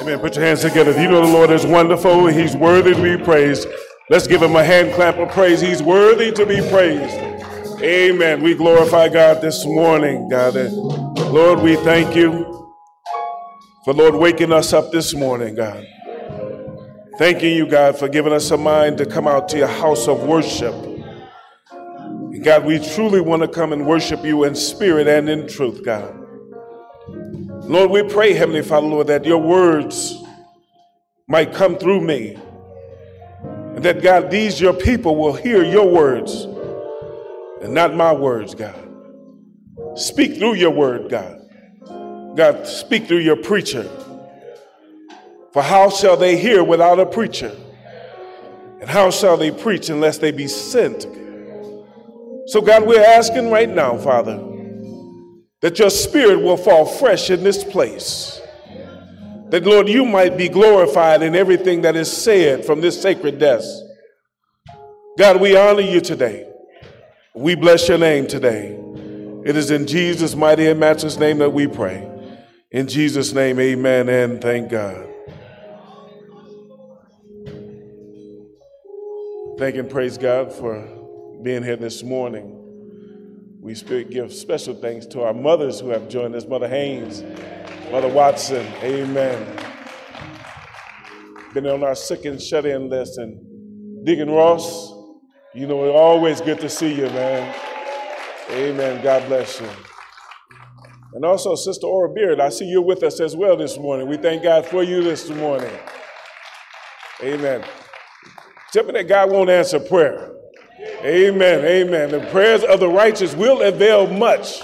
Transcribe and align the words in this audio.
Amen. 0.00 0.18
Put 0.20 0.36
your 0.36 0.44
hands 0.44 0.60
together. 0.60 0.90
If 0.90 0.98
you 0.98 1.08
know 1.08 1.24
the 1.26 1.32
Lord 1.32 1.50
is 1.50 1.66
wonderful, 1.66 2.26
He's 2.26 2.56
worthy 2.56 2.94
to 2.94 3.02
be 3.02 3.22
praised. 3.22 3.66
Let's 4.10 4.26
give 4.26 4.42
Him 4.42 4.56
a 4.56 4.64
hand 4.64 4.94
clap 4.94 5.16
of 5.16 5.30
praise. 5.30 5.60
He's 5.60 5.82
worthy 5.82 6.32
to 6.32 6.46
be 6.46 6.60
praised. 6.70 7.14
Amen. 7.82 8.42
We 8.42 8.54
glorify 8.54 9.08
God 9.08 9.40
this 9.40 9.64
morning, 9.64 10.28
God. 10.28 10.54
Lord, 10.54 11.60
we 11.60 11.76
thank 11.76 12.16
you 12.16 12.74
for, 13.84 13.94
Lord, 13.94 14.14
waking 14.14 14.52
us 14.52 14.72
up 14.72 14.90
this 14.92 15.14
morning, 15.14 15.54
God. 15.54 15.86
Thanking 17.18 17.56
you, 17.56 17.66
God, 17.66 17.98
for 17.98 18.08
giving 18.08 18.32
us 18.32 18.50
a 18.50 18.56
mind 18.56 18.98
to 18.98 19.06
come 19.06 19.28
out 19.28 19.48
to 19.50 19.58
your 19.58 19.68
house 19.68 20.08
of 20.08 20.22
worship. 20.22 20.74
God, 22.42 22.64
we 22.64 22.78
truly 22.78 23.20
want 23.20 23.42
to 23.42 23.48
come 23.48 23.72
and 23.72 23.86
worship 23.86 24.24
you 24.24 24.44
in 24.44 24.54
spirit 24.54 25.08
and 25.08 25.28
in 25.28 25.48
truth, 25.48 25.84
God. 25.84 26.17
Lord, 27.68 27.90
we 27.90 28.02
pray, 28.02 28.32
Heavenly 28.32 28.62
Father, 28.62 28.86
Lord, 28.86 29.08
that 29.08 29.26
your 29.26 29.36
words 29.36 30.16
might 31.28 31.52
come 31.52 31.76
through 31.76 32.00
me. 32.00 32.38
And 33.42 33.84
that, 33.84 34.02
God, 34.02 34.30
these 34.30 34.58
your 34.58 34.72
people 34.72 35.16
will 35.16 35.34
hear 35.34 35.62
your 35.62 35.86
words 35.86 36.44
and 37.60 37.74
not 37.74 37.94
my 37.94 38.10
words, 38.10 38.54
God. 38.54 38.88
Speak 39.96 40.38
through 40.38 40.54
your 40.54 40.70
word, 40.70 41.10
God. 41.10 41.42
God, 42.34 42.66
speak 42.66 43.06
through 43.06 43.18
your 43.18 43.36
preacher. 43.36 43.86
For 45.52 45.60
how 45.60 45.90
shall 45.90 46.16
they 46.16 46.38
hear 46.38 46.64
without 46.64 46.98
a 46.98 47.04
preacher? 47.04 47.54
And 48.80 48.88
how 48.88 49.10
shall 49.10 49.36
they 49.36 49.50
preach 49.50 49.90
unless 49.90 50.16
they 50.16 50.32
be 50.32 50.48
sent? 50.48 51.02
So, 52.46 52.62
God, 52.62 52.86
we're 52.86 53.04
asking 53.04 53.50
right 53.50 53.68
now, 53.68 53.98
Father, 53.98 54.38
that 55.60 55.78
your 55.78 55.90
spirit 55.90 56.40
will 56.40 56.56
fall 56.56 56.86
fresh 56.86 57.30
in 57.30 57.42
this 57.42 57.64
place. 57.64 58.40
That, 59.50 59.64
Lord, 59.64 59.88
you 59.88 60.04
might 60.04 60.36
be 60.36 60.48
glorified 60.48 61.22
in 61.22 61.34
everything 61.34 61.82
that 61.82 61.96
is 61.96 62.10
said 62.10 62.64
from 62.64 62.80
this 62.80 63.00
sacred 63.00 63.38
desk. 63.38 63.68
God, 65.16 65.40
we 65.40 65.56
honor 65.56 65.80
you 65.80 66.00
today. 66.00 66.48
We 67.34 67.54
bless 67.54 67.88
your 67.88 67.98
name 67.98 68.26
today. 68.26 68.78
It 69.44 69.56
is 69.56 69.70
in 69.70 69.86
Jesus' 69.86 70.34
mighty 70.34 70.66
and 70.66 70.78
matchless 70.78 71.18
name 71.18 71.38
that 71.38 71.50
we 71.50 71.66
pray. 71.66 72.08
In 72.70 72.86
Jesus' 72.86 73.32
name, 73.32 73.58
amen 73.58 74.08
and 74.08 74.40
thank 74.42 74.68
God. 74.70 75.08
Thank 79.58 79.76
and 79.76 79.90
praise 79.90 80.18
God 80.18 80.52
for 80.52 80.86
being 81.42 81.64
here 81.64 81.76
this 81.76 82.02
morning. 82.02 82.57
We 83.68 83.74
give 84.04 84.32
special 84.32 84.74
thanks 84.74 85.04
to 85.08 85.24
our 85.24 85.34
mothers 85.34 85.78
who 85.78 85.90
have 85.90 86.08
joined 86.08 86.34
us 86.34 86.46
Mother 86.46 86.68
Haynes, 86.68 87.22
Mother 87.92 88.08
Watson, 88.08 88.66
amen. 88.82 89.46
Been 91.52 91.66
on 91.66 91.84
our 91.84 91.94
sick 91.94 92.24
and 92.24 92.40
shut 92.40 92.64
in 92.64 92.88
list. 92.88 93.18
And 93.18 94.06
Deacon 94.06 94.30
Ross, 94.30 94.90
you 95.54 95.66
know, 95.66 95.84
it's 95.84 95.94
always 95.94 96.40
good 96.40 96.58
to 96.60 96.70
see 96.70 96.94
you, 96.94 97.10
man. 97.10 97.54
Amen. 98.52 99.04
God 99.04 99.28
bless 99.28 99.60
you. 99.60 99.68
And 101.12 101.26
also, 101.26 101.54
Sister 101.54 101.86
Ora 101.86 102.08
Beard, 102.14 102.40
I 102.40 102.48
see 102.48 102.64
you're 102.64 102.80
with 102.80 103.02
us 103.02 103.20
as 103.20 103.36
well 103.36 103.54
this 103.54 103.76
morning. 103.78 104.08
We 104.08 104.16
thank 104.16 104.44
God 104.44 104.64
for 104.64 104.82
you 104.82 105.02
this 105.02 105.28
morning. 105.28 105.78
Amen. 107.22 107.62
Tell 108.72 108.84
me 108.84 108.92
that 108.92 109.08
God 109.08 109.30
won't 109.30 109.50
answer 109.50 109.78
prayer. 109.78 110.37
Amen. 110.80 111.64
Amen. 111.64 112.10
The 112.10 112.20
prayers 112.30 112.62
of 112.62 112.78
the 112.78 112.88
righteous 112.88 113.34
will 113.34 113.62
avail 113.62 114.06
much. 114.06 114.60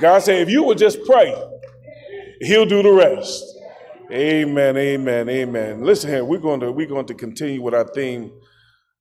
God 0.00 0.20
said, 0.20 0.40
if 0.40 0.50
you 0.50 0.62
will 0.64 0.74
just 0.74 1.04
pray, 1.04 1.34
He'll 2.40 2.66
do 2.66 2.82
the 2.82 2.90
rest. 2.90 3.44
Amen. 4.10 4.76
Amen. 4.76 5.28
Amen. 5.28 5.84
Listen 5.84 6.10
here, 6.10 6.24
we're 6.24 6.38
going 6.38 6.60
to 6.60 6.72
we're 6.72 6.88
going 6.88 7.06
to 7.06 7.14
continue 7.14 7.62
with 7.62 7.74
our 7.74 7.86
theme 7.86 8.32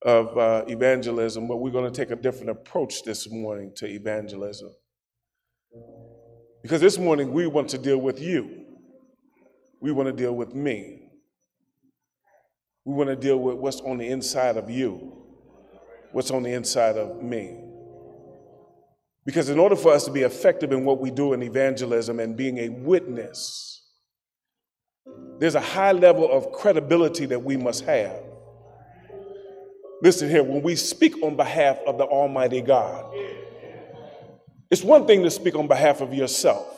of 0.04 0.38
uh, 0.38 0.64
evangelism, 0.68 1.48
but 1.48 1.58
we're 1.58 1.72
going 1.72 1.92
to 1.92 1.98
take 1.98 2.12
a 2.12 2.16
different 2.16 2.52
approach 2.52 3.04
this 3.04 3.30
morning 3.30 3.74
to 3.78 3.88
evangelism. 3.88 4.70
Because 6.62 6.82
this 6.82 7.00
morning 7.00 7.34
we 7.34 7.48
want 7.48 7.70
to 7.70 7.78
deal 7.78 7.98
with 7.98 8.22
you. 8.22 8.66
We 9.82 9.92
want 9.92 10.08
to 10.08 10.14
deal 10.14 10.34
with 10.34 10.54
me. 10.54 11.10
We 12.86 12.94
want 12.94 13.10
to 13.10 13.16
deal 13.16 13.38
with 13.38 13.56
what's 13.56 13.82
on 13.82 13.98
the 13.98 14.08
inside 14.08 14.58
of 14.58 14.70
you 14.70 15.19
what's 16.12 16.32
on 16.32 16.44
the 16.44 16.54
inside 16.54 16.98
of 16.98 17.22
me. 17.22 17.58
Because 19.26 19.50
in 19.50 19.60
order 19.60 19.76
for 19.76 19.94
us 19.94 20.06
to 20.06 20.12
be 20.12 20.22
effective 20.22 20.72
in 20.72 20.86
what 20.86 21.00
we 21.00 21.12
do 21.12 21.34
in 21.34 21.44
evangelism 21.44 22.20
and 22.20 22.36
being 22.36 22.58
a 22.58 22.70
witness, 22.70 23.84
there's 25.40 25.56
a 25.56 25.62
high 25.62 25.92
level 25.92 26.32
of 26.32 26.52
credibility 26.52 27.26
that 27.28 27.44
we 27.44 27.56
must 27.56 27.86
have. 27.86 28.16
Listen 30.02 30.30
here, 30.30 30.44
when 30.44 30.62
we 30.62 30.76
speak 30.76 31.22
on 31.22 31.36
behalf 31.36 31.78
of 31.86 31.98
the 31.98 32.06
Almighty 32.06 32.62
God, 32.62 33.14
it's 34.72 34.84
one 34.84 35.06
thing 35.06 35.24
to 35.24 35.32
speak 35.32 35.56
on 35.56 35.68
behalf 35.68 36.02
of 36.02 36.14
yourself. 36.14 36.76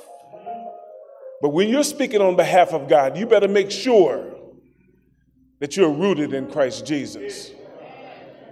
But 1.41 1.49
when 1.49 1.69
you're 1.69 1.83
speaking 1.83 2.21
on 2.21 2.35
behalf 2.35 2.73
of 2.73 2.87
God, 2.87 3.17
you 3.17 3.25
better 3.25 3.47
make 3.47 3.71
sure 3.71 4.35
that 5.59 5.77
you're 5.77 5.91
rooted 5.91 6.33
in 6.33 6.49
Christ 6.49 6.85
Jesus. 6.85 7.51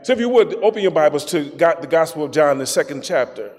So, 0.01 0.13
if 0.13 0.19
you 0.19 0.29
would, 0.29 0.55
open 0.63 0.81
your 0.81 0.91
Bibles 0.91 1.25
to 1.25 1.43
the 1.43 1.87
Gospel 1.89 2.23
of 2.23 2.31
John, 2.31 2.57
the 2.57 2.65
second 2.65 3.03
chapter. 3.03 3.51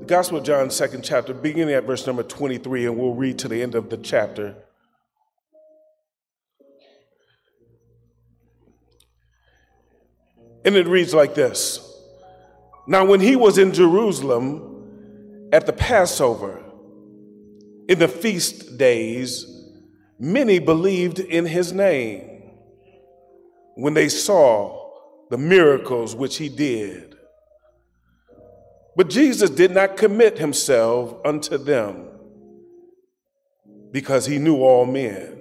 The 0.00 0.06
Gospel 0.06 0.38
of 0.38 0.44
John, 0.44 0.70
second 0.70 1.02
chapter, 1.02 1.34
beginning 1.34 1.74
at 1.74 1.84
verse 1.84 2.06
number 2.06 2.22
23, 2.22 2.86
and 2.86 2.96
we'll 2.96 3.14
read 3.14 3.38
to 3.40 3.48
the 3.48 3.62
end 3.62 3.74
of 3.74 3.90
the 3.90 3.98
chapter. 3.98 4.56
And 10.64 10.76
it 10.76 10.86
reads 10.86 11.12
like 11.12 11.34
this. 11.34 11.93
Now, 12.86 13.04
when 13.04 13.20
he 13.20 13.36
was 13.36 13.58
in 13.58 13.72
Jerusalem 13.72 15.48
at 15.52 15.66
the 15.66 15.72
Passover, 15.72 16.62
in 17.88 17.98
the 17.98 18.08
feast 18.08 18.78
days, 18.78 19.46
many 20.18 20.58
believed 20.58 21.18
in 21.18 21.46
his 21.46 21.72
name 21.72 22.42
when 23.74 23.94
they 23.94 24.08
saw 24.08 24.90
the 25.30 25.38
miracles 25.38 26.14
which 26.14 26.36
he 26.36 26.48
did. 26.48 27.14
But 28.96 29.10
Jesus 29.10 29.50
did 29.50 29.72
not 29.72 29.96
commit 29.96 30.38
himself 30.38 31.16
unto 31.24 31.58
them 31.58 32.08
because 33.90 34.26
he 34.26 34.38
knew 34.38 34.56
all 34.62 34.86
men 34.86 35.34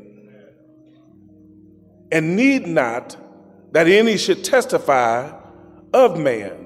and 2.11 2.35
need 2.35 2.67
not 2.67 3.17
that 3.73 3.87
any 3.87 4.17
should 4.17 4.43
testify 4.43 5.31
of 5.93 6.17
man 6.17 6.62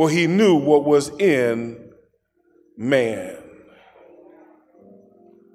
for 0.00 0.08
he 0.08 0.26
knew 0.26 0.54
what 0.54 0.86
was 0.86 1.10
in 1.20 1.92
man. 2.74 3.36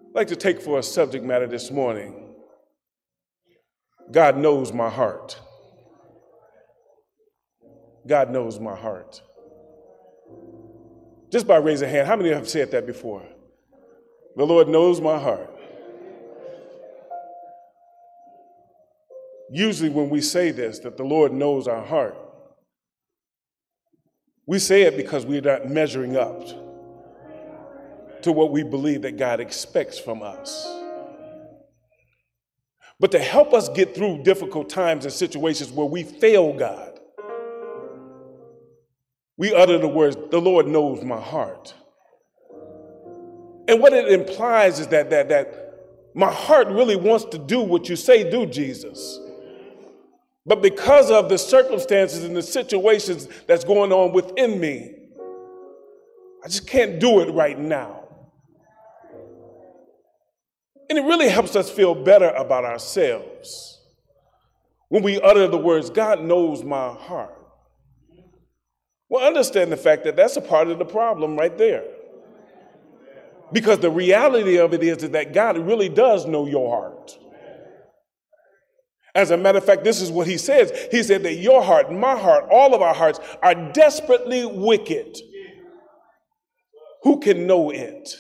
I'd 0.10 0.14
like 0.14 0.28
to 0.28 0.36
take 0.36 0.62
for 0.62 0.78
a 0.78 0.84
subject 0.84 1.26
matter 1.26 1.48
this 1.48 1.72
morning 1.72 2.36
God 4.12 4.38
knows 4.38 4.72
my 4.72 4.88
heart. 4.88 5.40
God 8.06 8.30
knows 8.30 8.60
my 8.60 8.76
heart. 8.76 9.20
Just 11.32 11.48
by 11.48 11.58
raising 11.58 11.90
a 11.90 11.92
hand, 11.92 12.08
how 12.08 12.16
many 12.16 12.30
have 12.30 12.48
said 12.48 12.70
that 12.70 12.86
before? 12.86 13.24
The 14.36 14.46
Lord 14.46 14.68
knows 14.68 15.02
my 15.02 15.18
heart. 15.18 15.50
Usually, 19.50 19.90
when 19.90 20.12
we 20.12 20.22
say 20.22 20.52
this, 20.52 20.78
that 20.82 20.98
the 20.98 21.04
Lord 21.04 21.34
knows 21.34 21.68
our 21.68 21.84
heart, 21.84 22.16
we 24.48 24.60
say 24.60 24.84
it 24.84 24.96
because 24.96 25.26
we're 25.26 25.42
not 25.42 25.70
measuring 25.70 26.16
up 26.16 26.42
to 28.22 28.32
what 28.32 28.52
we 28.52 28.64
believe 28.64 29.04
that 29.04 29.18
God 29.18 29.40
expects 29.40 29.98
from 29.98 30.22
us. 30.22 30.68
But 33.00 33.12
to 33.12 33.20
help 33.20 33.54
us 33.54 33.70
get 33.70 33.94
through 33.94 34.24
difficult 34.24 34.70
times 34.70 35.06
and 35.06 35.14
situations 35.14 35.72
where 35.72 35.86
we 35.86 36.04
fail 36.04 36.54
God, 36.54 37.00
we 39.38 39.54
utter 39.54 39.78
the 39.78 39.88
words, 39.88 40.16
The 40.32 40.40
Lord 40.40 40.68
knows 40.68 41.04
my 41.04 41.20
heart. 41.20 41.74
And 43.68 43.82
what 43.82 43.94
it 43.94 44.12
implies 44.12 44.80
is 44.80 44.88
that, 44.88 45.10
that, 45.10 45.28
that 45.30 45.74
my 46.14 46.32
heart 46.32 46.68
really 46.68 46.96
wants 46.96 47.26
to 47.26 47.38
do 47.38 47.60
what 47.62 47.90
you 47.90 47.96
say, 47.96 48.30
do, 48.30 48.46
Jesus. 48.46 49.20
But 50.46 50.62
because 50.62 51.10
of 51.10 51.30
the 51.30 51.38
circumstances 51.38 52.24
and 52.24 52.36
the 52.36 52.44
situations 52.44 53.28
that's 53.48 53.64
going 53.64 53.92
on 53.92 54.14
within 54.14 54.60
me, 54.60 54.96
I 56.44 56.48
just 56.48 56.68
can't 56.68 57.00
do 57.00 57.22
it 57.22 57.32
right 57.34 57.58
now. 57.58 58.04
And 60.88 61.00
it 61.00 61.04
really 61.04 61.30
helps 61.30 61.56
us 61.56 61.72
feel 61.72 61.96
better 61.96 62.30
about 62.30 62.64
ourselves 62.64 63.76
when 64.90 65.04
we 65.04 65.20
utter 65.20 65.48
the 65.48 65.58
words, 65.58 65.90
God 65.90 66.22
knows 66.22 66.64
my 66.64 66.94
heart. 66.94 67.34
Well, 69.10 69.26
understand 69.26 69.72
the 69.72 69.78
fact 69.78 70.04
that 70.04 70.16
that's 70.16 70.38
a 70.38 70.42
part 70.42 70.68
of 70.68 70.80
the 70.80 70.86
problem 70.86 71.38
right 71.38 71.56
there. 71.58 71.84
Because 73.52 73.80
the 73.80 73.90
reality 73.90 74.58
of 74.58 74.74
it 74.74 74.84
is, 74.84 74.98
that 75.10 75.34
God 75.34 75.58
really 75.58 75.90
does 75.90 76.26
know 76.26 76.46
your 76.48 76.70
heart. 76.70 77.18
As 79.16 79.32
a 79.32 79.38
matter 79.38 79.58
of 79.58 79.66
fact, 79.66 79.86
this 79.86 80.02
is 80.02 80.12
what 80.12 80.28
he 80.28 80.38
says. 80.38 80.88
He 80.92 81.02
said 81.02 81.24
that 81.24 81.36
your 81.36 81.64
heart, 81.64 81.92
my 81.92 82.20
heart, 82.20 82.46
all 82.52 82.76
of 82.76 82.82
our 82.82 82.94
hearts 82.94 83.20
are 83.42 83.56
desperately 83.72 84.46
wicked. 84.46 85.18
Who 87.04 87.22
can 87.22 87.48
know 87.48 87.70
it? 87.70 88.14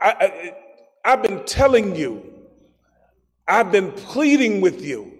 I, 0.00 0.54
I, 1.04 1.10
have 1.10 1.22
been 1.22 1.44
telling 1.44 1.94
you, 1.94 2.24
I've 3.46 3.70
been 3.70 3.92
pleading 3.92 4.60
with 4.60 4.84
you, 4.84 5.12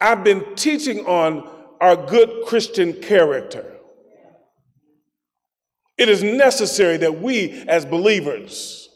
I've 0.00 0.22
been 0.22 0.54
teaching 0.54 1.04
on 1.06 1.48
our 1.80 1.96
good 1.96 2.46
Christian 2.46 2.92
character. 2.94 3.64
It 5.96 6.08
is 6.08 6.22
necessary 6.22 6.96
that 6.98 7.20
we, 7.20 7.64
as 7.66 7.84
believers, 7.84 8.87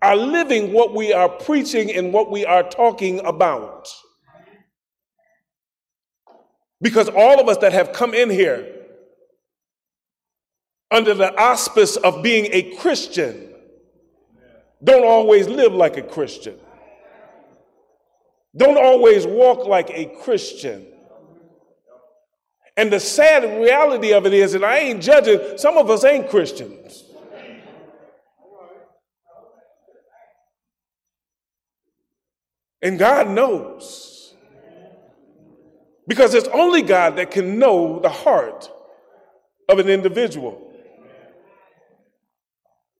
are 0.00 0.16
living 0.16 0.72
what 0.72 0.94
we 0.94 1.12
are 1.12 1.28
preaching 1.28 1.90
and 1.92 2.12
what 2.12 2.30
we 2.30 2.44
are 2.44 2.62
talking 2.62 3.24
about. 3.24 3.88
Because 6.80 7.08
all 7.08 7.40
of 7.40 7.48
us 7.48 7.58
that 7.58 7.72
have 7.72 7.92
come 7.92 8.14
in 8.14 8.30
here 8.30 8.74
under 10.90 11.14
the 11.14 11.36
auspice 11.38 11.96
of 11.96 12.22
being 12.22 12.48
a 12.52 12.76
Christian 12.76 13.52
don't 14.82 15.04
always 15.04 15.48
live 15.48 15.72
like 15.72 15.96
a 15.96 16.02
Christian, 16.02 16.56
don't 18.56 18.78
always 18.78 19.26
walk 19.26 19.66
like 19.66 19.90
a 19.90 20.06
Christian. 20.22 20.86
And 22.76 22.92
the 22.92 23.00
sad 23.00 23.42
reality 23.60 24.12
of 24.12 24.24
it 24.24 24.32
is, 24.32 24.54
and 24.54 24.64
I 24.64 24.78
ain't 24.78 25.02
judging, 25.02 25.58
some 25.58 25.76
of 25.76 25.90
us 25.90 26.04
ain't 26.04 26.30
Christians. 26.30 27.07
And 32.82 32.98
God 32.98 33.28
knows. 33.28 34.34
Because 36.06 36.34
it's 36.34 36.48
only 36.48 36.82
God 36.82 37.16
that 37.16 37.30
can 37.30 37.58
know 37.58 38.00
the 38.00 38.08
heart 38.08 38.70
of 39.68 39.78
an 39.78 39.88
individual. 39.88 40.64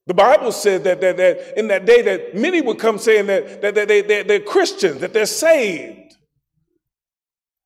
The 0.05 0.13
Bible 0.13 0.51
said 0.51 0.83
that, 0.85 1.01
that, 1.01 1.17
that 1.17 1.57
in 1.57 1.67
that 1.67 1.85
day 1.85 2.01
that 2.01 2.35
many 2.35 2.61
would 2.61 2.79
come 2.79 2.97
saying 2.97 3.27
that, 3.27 3.61
that, 3.61 3.75
that 3.75 3.87
they, 3.87 4.01
they're, 4.01 4.23
they're 4.23 4.39
Christians, 4.39 5.01
that 5.01 5.13
they're 5.13 5.25
saved. 5.25 6.15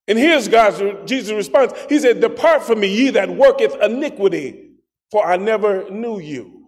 And 0.07 0.19
here's 0.19 0.49
God's 0.49 1.09
Jesus' 1.09 1.31
response. 1.31 1.71
He 1.87 1.99
said, 1.99 2.19
Depart 2.19 2.63
from 2.63 2.81
me, 2.81 2.87
ye 2.87 3.09
that 3.11 3.29
worketh 3.29 3.75
iniquity, 3.81 4.71
for 5.09 5.25
I 5.25 5.37
never 5.37 5.89
knew 5.89 6.19
you. 6.19 6.67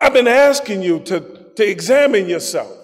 I've 0.00 0.12
been 0.14 0.28
asking 0.28 0.82
you 0.82 1.00
to, 1.00 1.50
to 1.56 1.68
examine 1.68 2.28
yourself. 2.28 2.77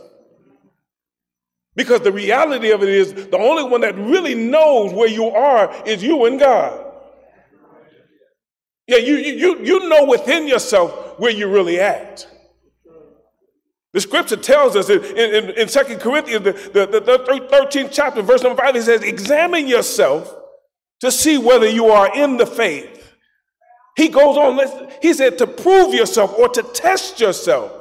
Because 1.77 2.01
the 2.01 2.13
reality 2.13 2.71
of 2.71 2.83
it 2.83 2.89
is, 2.89 3.13
the 3.13 3.39
only 3.39 3.65
one 3.65 3.81
that 3.81 3.97
really 3.97 4.35
knows 4.35 4.93
where 4.93 5.09
you 5.09 5.27
are 5.27 5.75
is 5.87 6.03
you 6.03 6.25
and 6.27 6.39
God. 6.39 6.93
Yeah, 8.87 8.99
you, 8.99 9.17
you, 9.17 9.65
you 9.65 9.89
know 9.89 10.05
within 10.05 10.47
yourself 10.47 11.19
where 11.19 11.31
you're 11.31 11.51
really 11.51 11.81
at. 11.81 12.29
The 13.93 14.01
scripture 14.01 14.37
tells 14.37 14.77
us 14.77 14.91
in, 14.91 15.03
in, 15.05 15.51
in 15.51 15.69
2 15.69 15.99
Corinthians, 15.99 16.45
the, 16.45 16.53
the, 16.53 17.01
the 17.01 17.49
13th 17.51 17.91
chapter, 17.93 18.23
verse 18.23 18.43
number 18.43 18.61
5, 18.61 18.77
it 18.77 18.83
says, 18.83 19.03
Examine 19.03 19.67
yourself 19.67 20.35
to 21.01 21.11
see 21.11 21.39
whether 21.39 21.69
you 21.69 21.87
are 21.87 22.15
in 22.15 22.37
the 22.37 22.47
faith. 22.47 23.15
He 23.97 24.09
goes 24.09 24.37
on, 24.37 24.91
he 25.01 25.15
said, 25.15 25.39
to 25.39 25.47
prove 25.47 25.95
yourself 25.95 26.37
or 26.37 26.49
to 26.49 26.63
test 26.63 27.21
yourself. 27.21 27.73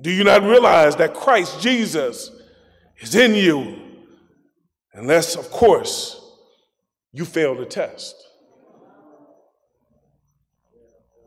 Do 0.00 0.10
you 0.10 0.24
not 0.24 0.42
realize 0.42 0.96
that 0.96 1.14
Christ 1.14 1.60
Jesus 1.60 2.30
is 2.98 3.14
in 3.14 3.34
you? 3.34 3.78
Unless, 4.94 5.36
of 5.36 5.50
course, 5.50 6.18
you 7.12 7.24
fail 7.24 7.54
the 7.54 7.66
test. 7.66 8.16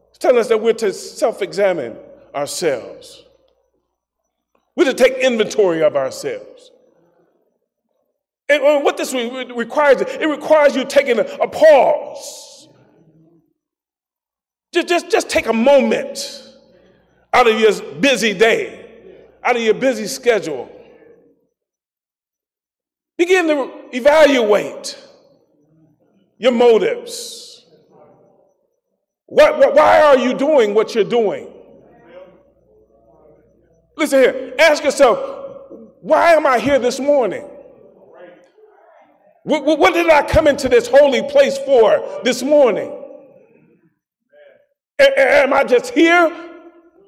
It's 0.09 0.17
telling 0.17 0.37
us 0.37 0.47
that 0.47 0.61
we're 0.61 0.73
to 0.73 0.93
self 0.93 1.41
examine 1.41 1.97
ourselves. 2.33 3.23
We're 4.75 4.85
to 4.85 4.93
take 4.93 5.17
inventory 5.17 5.83
of 5.83 5.95
ourselves. 5.95 6.71
And 8.49 8.63
uh, 8.63 8.79
what 8.81 8.97
this 8.97 9.13
requires, 9.13 10.01
it 10.01 10.27
requires 10.27 10.75
you 10.75 10.85
taking 10.85 11.19
a, 11.19 11.23
a 11.23 11.47
pause. 11.47 12.67
Just, 14.73 14.87
just, 14.87 15.09
just 15.09 15.29
take 15.29 15.47
a 15.47 15.53
moment 15.53 16.44
out 17.35 17.49
of 17.49 17.59
your 17.59 17.73
busy 17.95 18.33
day, 18.33 19.11
out 19.43 19.57
of 19.57 19.61
your 19.61 19.73
busy 19.73 20.07
schedule. 20.07 20.71
Begin 23.17 23.47
to 23.47 23.71
evaluate 23.91 24.97
your 26.37 26.53
motives. 26.53 27.65
Why 29.25 30.01
are 30.01 30.17
you 30.17 30.33
doing 30.33 30.73
what 30.73 30.95
you're 30.95 31.03
doing? 31.03 31.51
Listen 33.97 34.19
here. 34.19 34.53
Ask 34.57 34.85
yourself, 34.85 35.19
why 35.99 36.35
am 36.35 36.45
I 36.45 36.57
here 36.57 36.79
this 36.79 37.01
morning? 37.01 37.45
What, 39.43 39.77
what, 39.77 39.93
did 39.93 40.09
I 40.09 40.23
come 40.23 40.47
into 40.47 40.69
this 40.69 40.87
holy 40.87 41.21
place 41.29 41.57
for 41.57 42.21
this 42.23 42.41
morning? 42.41 42.91
A- 44.99 45.43
am 45.43 45.53
I 45.53 45.65
just 45.65 45.93
here 45.93 46.44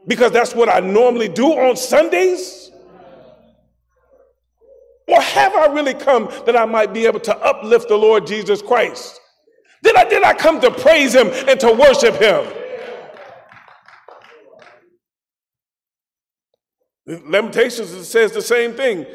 because 0.08 0.32
that's 0.32 0.56
what 0.56 0.70
I 0.70 0.80
normally 0.80 1.28
do 1.28 1.48
on 1.48 1.76
Sundays? 1.76 2.72
Or 5.08 5.22
have 5.22 5.54
I 5.56 5.68
really 5.68 5.94
come 5.94 6.30
that 6.46 6.56
I 6.56 6.66
might 6.66 6.94
be 6.94 7.06
able 7.06 7.20
to 7.22 7.38
uplift 7.38 7.88
the 7.88 7.98
Lord 7.98 8.26
Jesus 8.28 8.62
Christ? 8.62 9.20
Did 9.84 9.96
I, 9.96 10.04
did 10.06 10.24
I 10.24 10.34
come 10.34 10.60
to 10.62 10.72
praise 10.72 11.14
Him 11.14 11.30
and 11.48 11.60
to 11.60 11.72
worship 11.72 12.16
Him? 12.16 12.46
Lamentations 17.06 18.08
says 18.08 18.34
the 18.34 18.42
same 18.42 18.74
thing. 18.74 19.06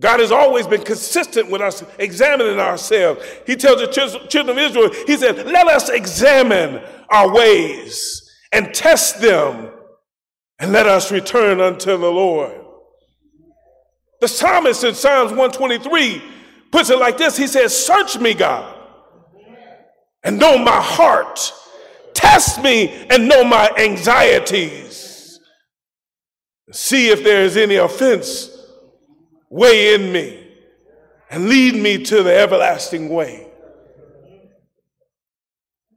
God 0.00 0.20
has 0.20 0.30
always 0.30 0.66
been 0.66 0.82
consistent 0.82 1.50
with 1.50 1.60
us 1.60 1.82
examining 1.98 2.60
ourselves. 2.60 3.24
He 3.46 3.56
tells 3.56 3.80
the 3.80 3.88
children 4.28 4.56
of 4.56 4.58
Israel, 4.58 4.90
He 5.06 5.16
said, 5.16 5.46
Let 5.46 5.66
us 5.66 5.88
examine 5.88 6.82
our 7.10 7.32
ways 7.32 8.30
and 8.52 8.72
test 8.72 9.20
them, 9.20 9.70
and 10.64 10.72
let 10.72 10.86
us 10.86 11.12
return 11.12 11.60
unto 11.60 11.90
the 11.98 12.10
Lord. 12.10 12.58
The 14.22 14.28
psalmist 14.28 14.82
in 14.82 14.94
Psalms 14.94 15.30
123 15.32 16.22
puts 16.72 16.88
it 16.88 16.98
like 16.98 17.18
this 17.18 17.36
He 17.36 17.46
says, 17.46 17.76
Search 17.76 18.18
me, 18.18 18.32
God, 18.32 18.74
and 20.22 20.38
know 20.38 20.56
my 20.56 20.80
heart. 20.80 21.52
Test 22.14 22.62
me 22.62 23.06
and 23.10 23.28
know 23.28 23.44
my 23.44 23.70
anxieties 23.76 25.38
see 26.72 27.08
if 27.08 27.22
there 27.22 27.42
is 27.42 27.58
any 27.58 27.74
offense 27.74 28.48
way 29.50 29.94
in 29.94 30.10
me 30.12 30.48
and 31.30 31.46
lead 31.50 31.74
me 31.74 32.02
to 32.04 32.22
the 32.22 32.34
everlasting 32.34 33.10
way. 33.10 33.48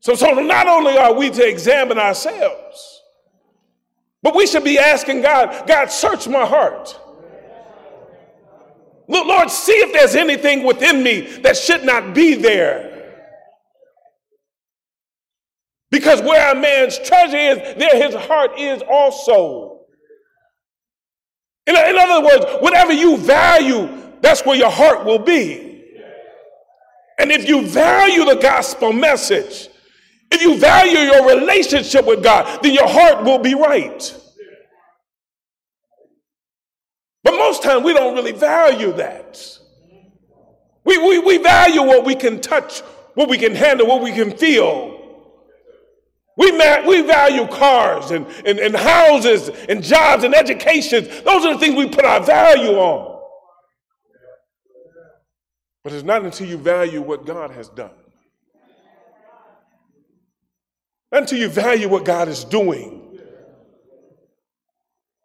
So, 0.01 0.13
so 0.13 0.33
not 0.33 0.67
only 0.67 0.97
are 0.97 1.13
we 1.13 1.29
to 1.29 1.47
examine 1.47 1.97
ourselves, 1.97 2.96
but 4.23 4.35
we 4.35 4.47
should 4.47 4.63
be 4.63 4.79
asking 4.79 5.21
God, 5.21 5.67
God, 5.67 5.91
search 5.91 6.27
my 6.27 6.45
heart. 6.45 6.99
Lord, 9.07 9.49
see 9.49 9.73
if 9.73 9.93
there's 9.93 10.15
anything 10.15 10.63
within 10.63 11.01
me 11.03 11.21
that 11.41 11.55
should 11.55 11.83
not 11.83 12.13
be 12.13 12.35
there. 12.35 12.97
Because 15.89 16.21
where 16.21 16.51
a 16.51 16.55
man's 16.55 16.99
treasure 16.99 17.37
is, 17.37 17.57
there 17.77 18.03
his 18.03 18.13
heart 18.15 18.59
is 18.59 18.81
also. 18.89 19.81
In, 21.65 21.75
in 21.75 21.97
other 21.97 22.25
words, 22.25 22.45
whatever 22.61 22.91
you 22.91 23.17
value, 23.17 23.89
that's 24.21 24.45
where 24.45 24.57
your 24.57 24.71
heart 24.71 25.05
will 25.05 25.19
be. 25.19 25.85
And 27.19 27.31
if 27.31 27.47
you 27.47 27.65
value 27.65 28.25
the 28.25 28.35
gospel 28.35 28.91
message, 28.91 29.69
if 30.31 30.41
you 30.41 30.57
value 30.57 30.99
your 30.99 31.27
relationship 31.27 32.05
with 32.05 32.23
God, 32.23 32.61
then 32.61 32.73
your 32.73 32.87
heart 32.87 33.23
will 33.23 33.39
be 33.39 33.55
right. 33.55 34.15
But 37.23 37.33
most 37.33 37.63
times 37.63 37.83
we 37.83 37.93
don't 37.93 38.15
really 38.15 38.31
value 38.31 38.93
that. 38.93 39.59
We, 40.85 40.97
we, 40.97 41.19
we 41.19 41.37
value 41.37 41.81
what 41.83 42.05
we 42.05 42.15
can 42.15 42.39
touch, 42.39 42.79
what 43.15 43.27
we 43.27 43.37
can 43.37 43.53
handle, 43.53 43.87
what 43.87 44.01
we 44.01 44.13
can 44.13 44.31
feel. 44.31 44.93
We, 46.37 46.51
we 46.51 47.01
value 47.01 47.47
cars 47.47 48.11
and, 48.11 48.27
and, 48.45 48.59
and 48.59 48.75
houses 48.75 49.49
and 49.67 49.83
jobs 49.83 50.23
and 50.23 50.35
education. 50.35 51.05
Those 51.25 51.45
are 51.45 51.55
the 51.55 51.59
things 51.59 51.75
we 51.75 51.89
put 51.89 52.05
our 52.05 52.21
value 52.21 52.77
on. 52.77 53.19
But 55.83 55.93
it's 55.93 56.03
not 56.03 56.23
until 56.23 56.47
you 56.47 56.57
value 56.57 57.01
what 57.01 57.25
God 57.25 57.51
has 57.51 57.69
done, 57.69 57.89
not 57.89 58.05
until 61.11 61.39
you 61.39 61.49
value 61.49 61.87
what 61.89 62.05
God 62.05 62.27
is 62.27 62.43
doing. 62.43 63.19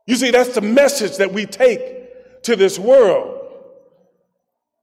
You 0.06 0.16
see, 0.16 0.30
that's 0.30 0.54
the 0.54 0.60
message 0.60 1.16
that 1.18 1.32
we 1.32 1.46
take 1.46 2.42
to 2.42 2.56
this 2.56 2.78
world. 2.78 3.38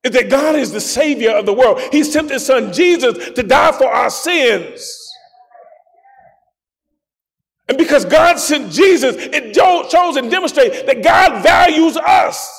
Is 0.03 0.11
that 0.11 0.29
God 0.29 0.55
is 0.55 0.71
the 0.71 0.79
Savior 0.79 1.31
of 1.31 1.45
the 1.45 1.53
world. 1.53 1.81
He 1.91 2.03
sent 2.03 2.31
His 2.31 2.45
Son 2.45 2.71
Jesus 2.71 3.31
to 3.31 3.43
die 3.43 3.73
for 3.73 3.87
our 3.87 4.09
sins. 4.09 5.13
And 7.67 7.77
because 7.77 8.05
God 8.05 8.39
sent 8.39 8.71
Jesus, 8.71 9.15
it 9.17 9.53
shows 9.55 10.15
and 10.15 10.31
demonstrates 10.31 10.81
that 10.83 11.03
God 11.03 11.43
values 11.43 11.97
us. 11.97 12.49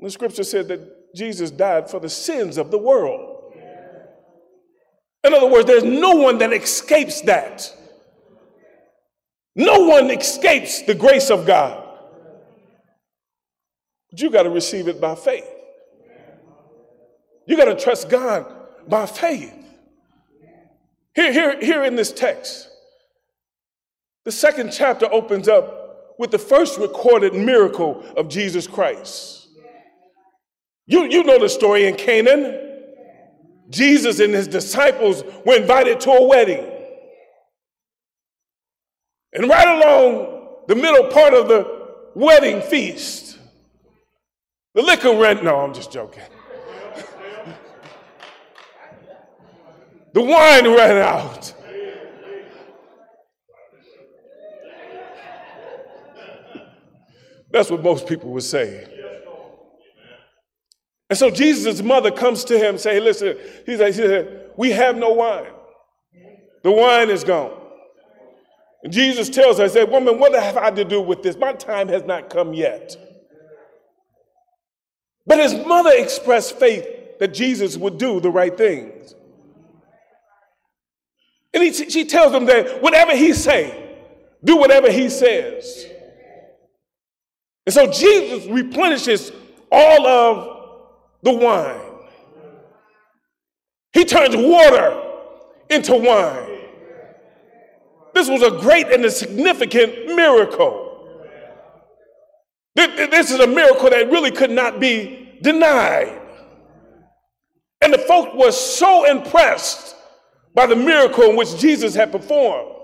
The 0.00 0.10
scripture 0.10 0.44
said 0.44 0.68
that 0.68 1.14
Jesus 1.14 1.50
died 1.50 1.90
for 1.90 1.98
the 1.98 2.08
sins 2.08 2.58
of 2.58 2.70
the 2.70 2.78
world. 2.78 3.27
In 5.28 5.34
other 5.34 5.46
words, 5.46 5.66
there's 5.66 5.84
no 5.84 6.12
one 6.12 6.38
that 6.38 6.54
escapes 6.54 7.20
that. 7.22 7.70
No 9.54 9.80
one 9.80 10.10
escapes 10.10 10.80
the 10.82 10.94
grace 10.94 11.28
of 11.28 11.46
God. 11.46 11.86
But 14.10 14.22
you 14.22 14.30
got 14.30 14.44
to 14.44 14.50
receive 14.50 14.88
it 14.88 15.02
by 15.02 15.14
faith. 15.14 15.46
You 17.46 17.58
got 17.58 17.66
to 17.66 17.76
trust 17.76 18.08
God 18.08 18.46
by 18.88 19.04
faith. 19.04 19.52
Here, 21.14 21.30
here, 21.30 21.60
here 21.60 21.84
in 21.84 21.94
this 21.94 22.10
text, 22.10 22.70
the 24.24 24.32
second 24.32 24.72
chapter 24.72 25.12
opens 25.12 25.46
up 25.46 26.14
with 26.18 26.30
the 26.30 26.38
first 26.38 26.78
recorded 26.78 27.34
miracle 27.34 28.02
of 28.16 28.30
Jesus 28.30 28.66
Christ. 28.66 29.46
You, 30.86 31.04
you 31.04 31.22
know 31.22 31.38
the 31.38 31.50
story 31.50 31.86
in 31.86 31.96
Canaan. 31.96 32.67
Jesus 33.70 34.20
and 34.20 34.32
his 34.32 34.48
disciples 34.48 35.22
were 35.44 35.56
invited 35.56 36.00
to 36.00 36.10
a 36.10 36.26
wedding. 36.26 36.70
And 39.32 39.48
right 39.48 39.68
along 39.68 40.64
the 40.68 40.74
middle 40.74 41.08
part 41.10 41.34
of 41.34 41.48
the 41.48 41.86
wedding 42.14 42.62
feast, 42.62 43.38
the 44.74 44.82
liquor 44.82 45.14
ran. 45.14 45.44
No, 45.44 45.56
I'm 45.56 45.74
just 45.74 45.92
joking. 45.92 46.22
The 50.14 50.22
wine 50.22 50.66
ran 50.74 50.96
out. 50.96 51.54
That's 57.50 57.70
what 57.70 57.82
most 57.82 58.06
people 58.06 58.30
would 58.30 58.42
say. 58.42 58.97
And 61.10 61.18
so 61.18 61.30
Jesus' 61.30 61.82
mother 61.82 62.10
comes 62.10 62.44
to 62.44 62.58
him 62.58 62.70
and 62.70 62.80
say, 62.80 63.00
listen, 63.00 63.38
he 63.64 63.76
said, 63.76 64.50
we 64.56 64.72
have 64.72 64.96
no 64.96 65.12
wine. 65.12 65.52
The 66.62 66.70
wine 66.70 67.08
is 67.08 67.24
gone. 67.24 67.58
And 68.82 68.92
Jesus 68.92 69.28
tells 69.28 69.58
her, 69.58 69.64
I 69.64 69.68
said, 69.68 69.90
woman, 69.90 70.18
what 70.18 70.34
have 70.34 70.56
I 70.56 70.70
to 70.70 70.84
do 70.84 71.00
with 71.00 71.22
this? 71.22 71.36
My 71.36 71.52
time 71.52 71.88
has 71.88 72.04
not 72.04 72.30
come 72.30 72.52
yet. 72.52 72.96
But 75.26 75.38
his 75.38 75.54
mother 75.66 75.90
expressed 75.92 76.58
faith 76.58 76.86
that 77.18 77.34
Jesus 77.34 77.76
would 77.76 77.98
do 77.98 78.20
the 78.20 78.30
right 78.30 78.56
things. 78.56 79.14
And 81.52 81.62
he, 81.62 81.72
she 81.72 82.04
tells 82.04 82.32
him 82.32 82.46
that 82.46 82.82
whatever 82.82 83.16
he 83.16 83.32
say, 83.32 83.96
do 84.44 84.56
whatever 84.56 84.90
he 84.90 85.08
says. 85.08 85.86
And 87.66 87.74
so 87.74 87.90
Jesus 87.90 88.46
replenishes 88.46 89.32
all 89.70 90.06
of 90.06 90.57
the 91.22 91.32
wine. 91.32 91.80
He 93.92 94.04
turns 94.04 94.36
water 94.36 95.02
into 95.70 95.94
wine. 95.94 96.60
This 98.14 98.28
was 98.28 98.42
a 98.42 98.50
great 98.60 98.88
and 98.88 99.04
a 99.04 99.10
significant 99.10 100.14
miracle. 100.14 100.84
This 102.74 103.30
is 103.30 103.40
a 103.40 103.46
miracle 103.46 103.90
that 103.90 104.10
really 104.10 104.30
could 104.30 104.50
not 104.50 104.78
be 104.78 105.38
denied. 105.42 106.20
And 107.80 107.92
the 107.92 107.98
folk 107.98 108.34
were 108.34 108.52
so 108.52 109.04
impressed 109.04 109.96
by 110.54 110.66
the 110.66 110.76
miracle 110.76 111.24
in 111.24 111.36
which 111.36 111.56
Jesus 111.58 111.94
had 111.94 112.12
performed. 112.12 112.74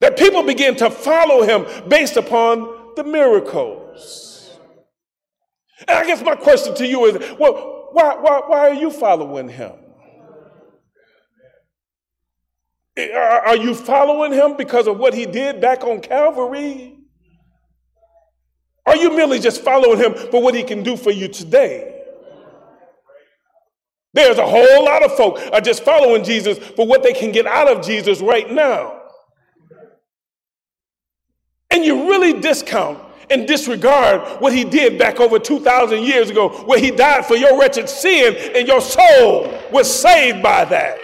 That 0.00 0.16
people 0.16 0.42
began 0.42 0.76
to 0.76 0.90
follow 0.90 1.42
him 1.42 1.66
based 1.88 2.16
upon 2.16 2.94
the 2.96 3.04
miracles. 3.04 4.31
And 5.88 5.98
I 5.98 6.06
guess 6.06 6.22
my 6.22 6.34
question 6.34 6.74
to 6.76 6.86
you 6.86 7.06
is 7.06 7.38
well, 7.38 7.88
why, 7.92 8.16
why, 8.16 8.42
why 8.46 8.68
are 8.70 8.74
you 8.74 8.90
following 8.90 9.48
him? 9.48 9.72
Eh, 12.96 13.12
are 13.14 13.56
you 13.56 13.74
following 13.74 14.32
him 14.32 14.56
because 14.56 14.86
of 14.86 14.98
what 14.98 15.14
he 15.14 15.26
did 15.26 15.60
back 15.60 15.82
on 15.84 16.00
Calvary? 16.00 16.98
Are 18.84 18.96
you 18.96 19.16
merely 19.16 19.38
just 19.38 19.62
following 19.62 19.98
him 19.98 20.14
for 20.30 20.42
what 20.42 20.54
he 20.54 20.62
can 20.62 20.82
do 20.82 20.96
for 20.96 21.10
you 21.10 21.28
today? 21.28 22.02
There's 24.14 24.38
a 24.38 24.46
whole 24.46 24.84
lot 24.84 25.02
of 25.02 25.16
folk 25.16 25.40
are 25.52 25.60
just 25.60 25.84
following 25.84 26.22
Jesus 26.22 26.58
for 26.58 26.86
what 26.86 27.02
they 27.02 27.14
can 27.14 27.32
get 27.32 27.46
out 27.46 27.70
of 27.70 27.84
Jesus 27.84 28.20
right 28.20 28.50
now. 28.50 29.00
And 31.70 31.84
you 31.84 32.10
really 32.10 32.38
discount 32.38 32.98
and 33.32 33.48
disregard 33.48 34.40
what 34.40 34.52
he 34.52 34.64
did 34.64 34.98
back 34.98 35.20
over 35.20 35.38
2,000 35.38 36.02
years 36.02 36.30
ago, 36.30 36.48
where 36.66 36.78
he 36.78 36.90
died 36.90 37.26
for 37.26 37.36
your 37.36 37.58
wretched 37.58 37.88
sin 37.88 38.36
and 38.54 38.68
your 38.68 38.80
soul 38.80 39.52
was 39.72 39.92
saved 39.92 40.42
by 40.42 40.64
that. 40.66 41.00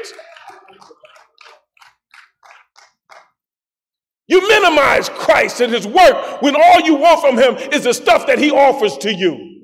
You 4.27 4.47
minimize 4.47 5.09
Christ 5.09 5.61
and 5.63 5.73
his 5.73 5.87
work 5.87 6.43
when 6.43 6.55
all 6.55 6.81
you 6.81 6.97
want 6.97 7.21
from 7.21 7.39
him 7.39 7.57
is 7.73 7.85
the 7.85 7.95
stuff 7.95 8.27
that 8.27 8.39
he 8.39 8.51
offers 8.51 8.99
to 8.99 9.13
you. 9.13 9.63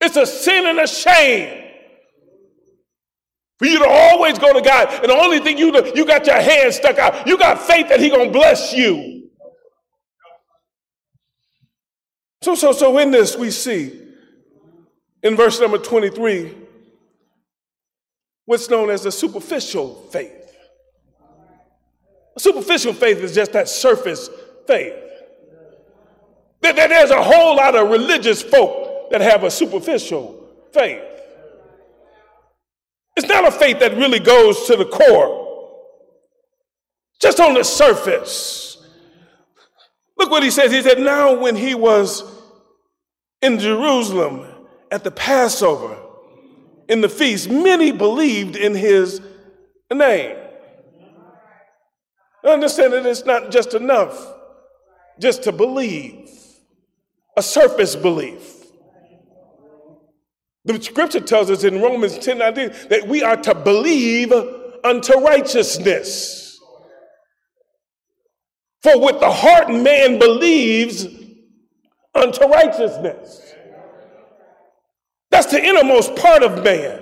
It's 0.00 0.16
a 0.16 0.26
sin 0.26 0.66
and 0.66 0.78
a 0.80 0.86
shame 0.86 1.62
for 3.62 3.66
you 3.66 3.78
to 3.78 3.88
always 3.88 4.38
go 4.40 4.52
to 4.52 4.60
God, 4.60 4.88
and 4.92 5.04
the 5.04 5.14
only 5.14 5.38
thing 5.38 5.56
you 5.56 5.70
do, 5.70 5.92
you 5.94 6.04
got 6.04 6.26
your 6.26 6.40
hand 6.40 6.74
stuck 6.74 6.98
out. 6.98 7.28
You 7.28 7.38
got 7.38 7.60
faith 7.60 7.88
that 7.90 8.00
He 8.00 8.10
gonna 8.10 8.28
bless 8.28 8.72
you. 8.72 9.21
So, 12.42 12.56
so, 12.56 12.72
so 12.72 12.98
in 12.98 13.12
this 13.12 13.36
we 13.36 13.50
see 13.52 14.00
in 15.22 15.36
verse 15.36 15.60
number 15.60 15.78
23 15.78 16.56
what's 18.46 18.68
known 18.68 18.90
as 18.90 19.04
the 19.04 19.12
superficial 19.12 19.94
faith. 20.10 20.52
A 22.36 22.40
superficial 22.40 22.92
faith 22.92 23.18
is 23.18 23.34
just 23.34 23.52
that 23.52 23.68
surface 23.68 24.28
faith. 24.66 24.94
There's 26.60 27.10
a 27.10 27.22
whole 27.22 27.56
lot 27.56 27.76
of 27.76 27.90
religious 27.90 28.42
folk 28.42 29.10
that 29.10 29.20
have 29.20 29.44
a 29.44 29.50
superficial 29.50 30.48
faith. 30.72 31.02
It's 33.16 33.28
not 33.28 33.46
a 33.46 33.52
faith 33.52 33.78
that 33.80 33.96
really 33.96 34.18
goes 34.18 34.66
to 34.66 34.76
the 34.76 34.86
core, 34.86 35.78
just 37.20 37.38
on 37.38 37.54
the 37.54 37.62
surface. 37.62 38.71
Look 40.18 40.30
what 40.30 40.42
he 40.42 40.50
says. 40.50 40.72
He 40.72 40.82
said, 40.82 40.98
Now, 40.98 41.38
when 41.38 41.56
he 41.56 41.74
was 41.74 42.24
in 43.40 43.58
Jerusalem 43.58 44.46
at 44.90 45.04
the 45.04 45.10
Passover, 45.10 45.96
in 46.88 47.00
the 47.00 47.08
feast, 47.08 47.48
many 47.48 47.92
believed 47.92 48.56
in 48.56 48.74
his 48.74 49.20
name. 49.92 50.36
Understand 52.44 52.92
that 52.92 53.06
it's 53.06 53.24
not 53.24 53.50
just 53.50 53.74
enough 53.74 54.32
just 55.20 55.44
to 55.44 55.52
believe, 55.52 56.28
a 57.36 57.42
surface 57.42 57.94
belief. 57.94 58.58
The 60.64 60.80
scripture 60.82 61.20
tells 61.20 61.50
us 61.50 61.64
in 61.64 61.80
Romans 61.80 62.18
10 62.18 62.38
19 62.38 62.72
that 62.88 63.08
we 63.08 63.22
are 63.22 63.36
to 63.36 63.54
believe 63.54 64.32
unto 64.84 65.14
righteousness. 65.18 66.41
For 68.82 68.98
with 69.00 69.20
the 69.20 69.30
heart 69.30 69.70
man 69.70 70.18
believes 70.18 71.06
unto 72.14 72.44
righteousness. 72.46 73.54
That's 75.30 75.50
the 75.50 75.64
innermost 75.64 76.16
part 76.16 76.42
of 76.42 76.62
man. 76.62 77.00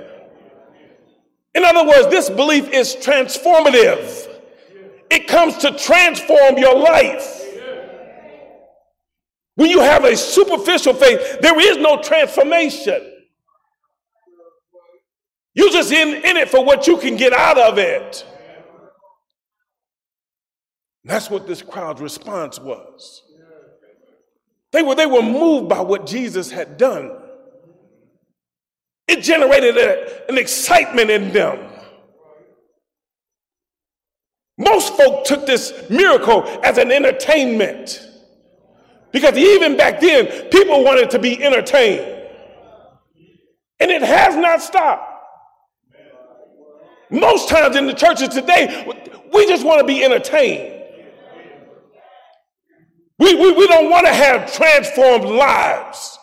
In 1.55 1.65
other 1.65 1.85
words, 1.85 2.09
this 2.09 2.31
belief 2.31 2.69
is 2.71 2.95
transformative, 2.97 4.29
it 5.11 5.27
comes 5.27 5.57
to 5.59 5.77
transform 5.77 6.59
your 6.59 6.79
life. 6.79 7.39
When 9.57 9.69
you 9.69 9.81
have 9.81 10.05
a 10.05 10.17
superficial 10.17 10.95
faith, 10.95 11.41
there 11.41 11.59
is 11.61 11.77
no 11.77 12.01
transformation. 12.01 13.15
You're 15.55 15.71
just 15.71 15.91
in, 15.91 16.09
in 16.25 16.37
it 16.37 16.49
for 16.49 16.65
what 16.65 16.87
you 16.87 16.97
can 16.97 17.17
get 17.17 17.33
out 17.33 17.59
of 17.59 17.77
it. 17.79 18.25
That's 21.05 21.31
what 21.31 21.47
this 21.47 21.63
crowd's 21.63 22.01
response 22.01 22.59
was. 22.59 23.23
They 24.73 24.83
were, 24.83 24.95
they 24.95 25.07
were 25.07 25.23
moved 25.23 25.69
by 25.69 25.81
what 25.81 26.07
Jesus 26.07 26.51
had 26.51 26.77
done. 26.77 27.11
It 29.09 29.23
generated 29.23 29.77
a, 29.77 30.29
an 30.29 30.39
excitement 30.39 31.11
in 31.11 31.33
them. 31.33 31.59
Most 34.57 34.95
folk 34.97 35.25
took 35.25 35.47
this 35.47 35.73
miracle 35.89 36.47
as 36.63 36.79
an 36.79 36.93
entertainment 36.93 38.07
because 39.11 39.37
even 39.37 39.77
back 39.77 40.01
then, 40.01 40.27
people 40.51 40.85
wanted 40.85 41.11
to 41.11 41.19
be 41.19 41.43
entertained. 41.43 42.19
And 43.81 43.91
it 43.91 44.03
has 44.03 44.37
not 44.37 44.63
stopped. 44.63 45.07
Most 47.11 47.49
times 47.49 47.75
in 47.75 47.87
the 47.87 47.95
churches 47.95 48.29
today, 48.29 48.87
we 49.33 49.47
just 49.49 49.65
want 49.65 49.81
to 49.81 49.87
be 49.87 50.05
entertained. 50.05 50.80
We, 53.21 53.35
we, 53.35 53.53
we 53.53 53.67
don't 53.67 53.91
want 53.91 54.07
to 54.07 54.15
have 54.15 54.51
transformed 54.51 55.27
lives. 55.27 56.19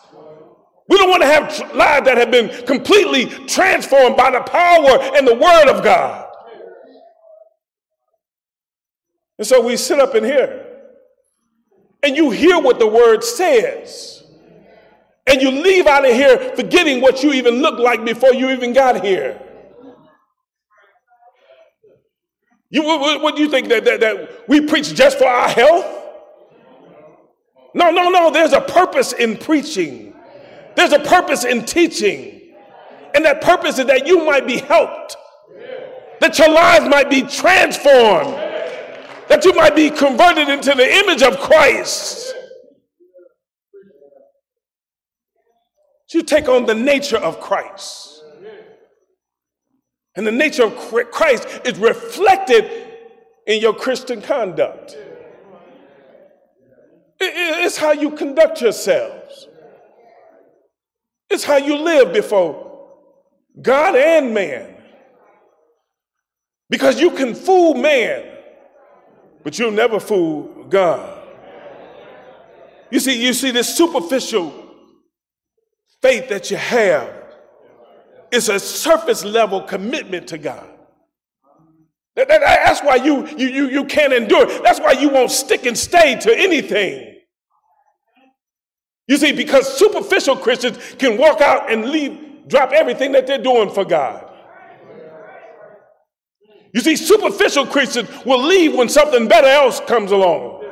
We 0.88 0.96
don't 0.96 1.08
want 1.08 1.22
to 1.22 1.28
have 1.28 1.76
lives 1.76 2.06
that 2.06 2.18
have 2.18 2.32
been 2.32 2.66
completely 2.66 3.26
transformed 3.46 4.16
by 4.16 4.32
the 4.32 4.40
power 4.40 4.98
and 5.16 5.26
the 5.26 5.36
word 5.36 5.68
of 5.68 5.84
God. 5.84 6.28
And 9.38 9.46
so 9.46 9.64
we 9.64 9.76
sit 9.76 10.00
up 10.00 10.16
in 10.16 10.24
here 10.24 10.66
and 12.02 12.16
you 12.16 12.30
hear 12.30 12.58
what 12.58 12.80
the 12.80 12.88
word 12.88 13.22
says. 13.22 14.24
And 15.28 15.40
you 15.40 15.52
leave 15.52 15.86
out 15.86 16.04
of 16.04 16.12
here 16.12 16.52
forgetting 16.56 17.00
what 17.00 17.22
you 17.22 17.32
even 17.34 17.62
looked 17.62 17.78
like 17.78 18.04
before 18.04 18.34
you 18.34 18.50
even 18.50 18.72
got 18.72 19.04
here. 19.04 19.40
You, 22.70 22.82
what, 22.82 23.22
what 23.22 23.36
do 23.36 23.42
you 23.42 23.50
think 23.50 23.68
that, 23.68 23.84
that, 23.84 24.00
that 24.00 24.48
we 24.48 24.66
preach 24.66 24.94
just 24.94 25.18
for 25.18 25.26
our 25.26 25.48
health? 25.48 25.97
No, 27.74 27.90
no, 27.90 28.08
no. 28.08 28.30
There's 28.30 28.52
a 28.52 28.60
purpose 28.60 29.12
in 29.12 29.36
preaching, 29.36 30.14
there's 30.76 30.92
a 30.92 31.00
purpose 31.00 31.44
in 31.44 31.64
teaching. 31.64 32.34
And 33.14 33.24
that 33.24 33.40
purpose 33.40 33.78
is 33.78 33.86
that 33.86 34.06
you 34.06 34.24
might 34.24 34.46
be 34.46 34.58
helped, 34.58 35.16
that 36.20 36.38
your 36.38 36.50
lives 36.50 36.86
might 36.88 37.08
be 37.08 37.22
transformed, 37.22 38.34
that 39.28 39.44
you 39.44 39.54
might 39.54 39.74
be 39.74 39.90
converted 39.90 40.48
into 40.48 40.74
the 40.74 40.98
image 40.98 41.22
of 41.22 41.38
Christ. 41.40 42.34
You 46.12 46.22
take 46.22 46.48
on 46.48 46.66
the 46.66 46.74
nature 46.74 47.18
of 47.18 47.40
Christ. 47.40 48.22
And 50.14 50.26
the 50.26 50.32
nature 50.32 50.64
of 50.64 50.76
Christ 51.10 51.46
is 51.64 51.78
reflected 51.78 52.88
in 53.46 53.60
your 53.60 53.74
Christian 53.74 54.20
conduct. 54.20 54.96
It's 57.68 57.76
how 57.76 57.92
you 57.92 58.12
conduct 58.12 58.62
yourselves. 58.62 59.46
It's 61.28 61.44
how 61.44 61.58
you 61.58 61.76
live 61.76 62.14
before 62.14 62.88
God 63.60 63.94
and 63.94 64.32
man. 64.32 64.74
Because 66.70 66.98
you 66.98 67.10
can 67.10 67.34
fool 67.34 67.74
man, 67.74 68.24
but 69.44 69.58
you'll 69.58 69.70
never 69.70 70.00
fool 70.00 70.64
God. 70.70 71.28
You 72.90 73.00
see, 73.00 73.22
you 73.22 73.34
see 73.34 73.50
this 73.50 73.76
superficial 73.76 74.50
faith 76.00 76.30
that 76.30 76.50
you 76.50 76.56
have 76.56 77.12
is 78.30 78.48
a 78.48 78.58
surface 78.58 79.26
level 79.26 79.60
commitment 79.60 80.26
to 80.28 80.38
God. 80.38 80.66
That's 82.16 82.80
why 82.80 82.94
you, 82.94 83.28
you, 83.36 83.48
you, 83.48 83.68
you 83.68 83.84
can't 83.84 84.14
endure. 84.14 84.46
That's 84.62 84.80
why 84.80 84.92
you 84.92 85.10
won't 85.10 85.30
stick 85.30 85.66
and 85.66 85.76
stay 85.76 86.18
to 86.20 86.34
anything. 86.34 87.16
You 89.08 89.16
see, 89.16 89.32
because 89.32 89.78
superficial 89.78 90.36
Christians 90.36 90.78
can 90.98 91.16
walk 91.16 91.40
out 91.40 91.72
and 91.72 91.86
leave, 91.86 92.46
drop 92.46 92.72
everything 92.72 93.12
that 93.12 93.26
they're 93.26 93.42
doing 93.42 93.70
for 93.70 93.84
God. 93.84 94.26
You 96.74 96.82
see, 96.82 96.94
superficial 96.96 97.66
Christians 97.66 98.10
will 98.26 98.42
leave 98.42 98.74
when 98.74 98.90
something 98.90 99.26
better 99.26 99.46
else 99.48 99.80
comes 99.80 100.12
along. 100.12 100.62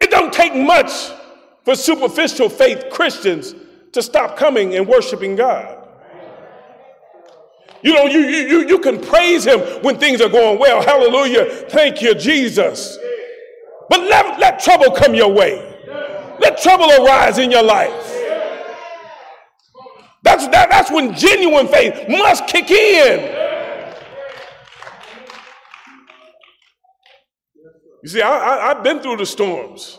It 0.00 0.10
don't 0.10 0.32
take 0.32 0.54
much 0.54 0.90
for 1.66 1.74
superficial 1.74 2.48
faith 2.48 2.86
Christians 2.90 3.54
to 3.92 4.02
stop 4.02 4.38
coming 4.38 4.76
and 4.76 4.88
worshiping 4.88 5.36
God. 5.36 5.76
You 7.82 7.94
know, 7.94 8.04
you, 8.06 8.20
you, 8.20 8.66
you 8.66 8.78
can 8.78 9.00
praise 9.00 9.44
him 9.44 9.60
when 9.82 9.98
things 9.98 10.22
are 10.22 10.28
going 10.28 10.58
well. 10.58 10.82
Hallelujah. 10.82 11.44
Thank 11.68 12.00
you, 12.00 12.14
Jesus. 12.14 12.98
But 13.90 14.02
let, 14.02 14.38
let 14.38 14.60
trouble 14.60 14.92
come 14.92 15.14
your 15.14 15.32
way. 15.32 15.66
Let 16.38 16.62
trouble 16.62 16.90
arise 16.90 17.38
in 17.38 17.50
your 17.50 17.64
life. 17.64 18.06
That's, 20.22 20.46
that, 20.48 20.70
that's 20.70 20.92
when 20.92 21.12
genuine 21.14 21.66
faith 21.66 22.08
must 22.08 22.46
kick 22.46 22.70
in. 22.70 23.36
You 28.02 28.08
see, 28.08 28.22
I, 28.22 28.68
have 28.68 28.84
been 28.84 29.00
through 29.00 29.16
the 29.16 29.26
storms. 29.26 29.98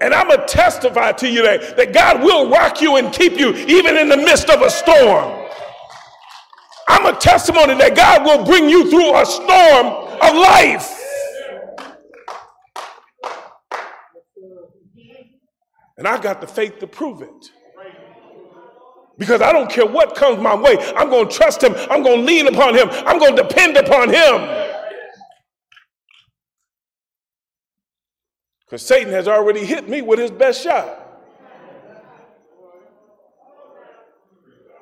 And 0.00 0.14
I'm 0.14 0.28
going 0.28 0.40
to 0.40 0.46
testify 0.46 1.12
to 1.12 1.28
you 1.28 1.42
that, 1.42 1.76
that 1.76 1.92
God 1.92 2.22
will 2.22 2.48
rock 2.48 2.80
you 2.80 2.96
and 2.96 3.12
keep 3.12 3.38
you 3.38 3.52
even 3.54 3.96
in 3.96 4.08
the 4.08 4.16
midst 4.16 4.48
of 4.48 4.62
a 4.62 4.70
storm. 4.70 5.48
I'm 6.86 7.06
a 7.06 7.18
testimony 7.18 7.74
that 7.74 7.96
God 7.96 8.24
will 8.24 8.44
bring 8.44 8.68
you 8.68 8.88
through 8.90 9.18
a 9.18 9.26
storm 9.26 9.86
of 10.22 10.34
life. 10.36 11.00
And 15.96 16.08
I 16.08 16.20
got 16.20 16.40
the 16.40 16.46
faith 16.46 16.78
to 16.80 16.86
prove 16.86 17.22
it. 17.22 17.50
Because 19.16 19.40
I 19.40 19.52
don't 19.52 19.70
care 19.70 19.86
what 19.86 20.16
comes 20.16 20.40
my 20.40 20.54
way, 20.54 20.76
I'm 20.96 21.08
going 21.08 21.28
to 21.28 21.34
trust 21.34 21.62
Him. 21.62 21.74
I'm 21.88 22.02
going 22.02 22.20
to 22.20 22.26
lean 22.26 22.48
upon 22.48 22.74
Him. 22.74 22.88
I'm 22.90 23.18
going 23.18 23.36
to 23.36 23.42
depend 23.42 23.76
upon 23.76 24.08
Him. 24.08 24.64
Because 28.66 28.84
Satan 28.84 29.12
has 29.12 29.28
already 29.28 29.64
hit 29.64 29.88
me 29.88 30.02
with 30.02 30.18
his 30.18 30.32
best 30.32 30.62
shot. 30.64 31.00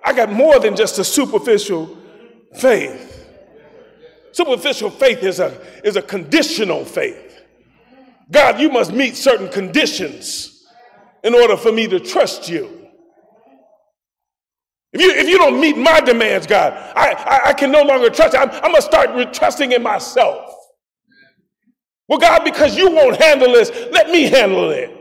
I 0.04 0.14
got 0.14 0.32
more 0.32 0.58
than 0.58 0.74
just 0.74 0.98
a 0.98 1.04
superficial 1.04 1.96
faith. 2.54 3.28
Superficial 4.32 4.88
faith 4.88 5.22
is 5.22 5.40
a, 5.40 5.60
is 5.84 5.96
a 5.96 6.02
conditional 6.02 6.84
faith. 6.84 7.42
God, 8.30 8.60
you 8.60 8.70
must 8.70 8.92
meet 8.92 9.14
certain 9.14 9.50
conditions 9.50 10.51
in 11.22 11.34
order 11.34 11.56
for 11.56 11.72
me 11.72 11.86
to 11.88 12.00
trust 12.00 12.48
you. 12.48 12.82
If 14.92 15.00
you, 15.00 15.10
if 15.10 15.28
you 15.28 15.38
don't 15.38 15.58
meet 15.58 15.78
my 15.78 16.00
demands, 16.00 16.46
God, 16.46 16.74
I, 16.94 17.12
I, 17.12 17.48
I 17.48 17.52
can 17.54 17.72
no 17.72 17.82
longer 17.82 18.10
trust 18.10 18.34
you. 18.34 18.40
I'm, 18.40 18.50
I'm 18.50 18.72
going 18.72 18.76
to 18.76 18.82
start 18.82 19.32
trusting 19.32 19.72
in 19.72 19.82
myself. 19.82 20.54
Well, 22.08 22.18
God, 22.18 22.44
because 22.44 22.76
you 22.76 22.90
won't 22.90 23.16
handle 23.20 23.52
this, 23.52 23.70
let 23.90 24.10
me 24.10 24.24
handle 24.24 24.70
it. 24.70 24.98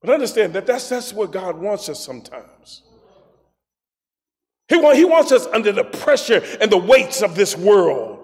But 0.00 0.10
understand 0.10 0.52
that 0.54 0.66
that's, 0.66 0.88
that's 0.88 1.12
what 1.12 1.30
God 1.30 1.56
wants 1.56 1.88
us 1.88 2.04
sometimes. 2.04 2.82
He, 4.68 4.76
want, 4.76 4.96
he 4.96 5.04
wants 5.04 5.30
us 5.30 5.46
under 5.46 5.70
the 5.70 5.84
pressure 5.84 6.42
and 6.60 6.72
the 6.72 6.78
weights 6.78 7.22
of 7.22 7.36
this 7.36 7.56
world. 7.56 8.21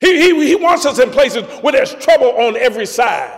He, 0.00 0.20
he, 0.20 0.46
he 0.48 0.54
wants 0.56 0.86
us 0.86 0.98
in 0.98 1.10
places 1.10 1.44
where 1.62 1.72
there's 1.72 1.94
trouble 1.94 2.30
on 2.30 2.56
every 2.56 2.86
side. 2.86 3.36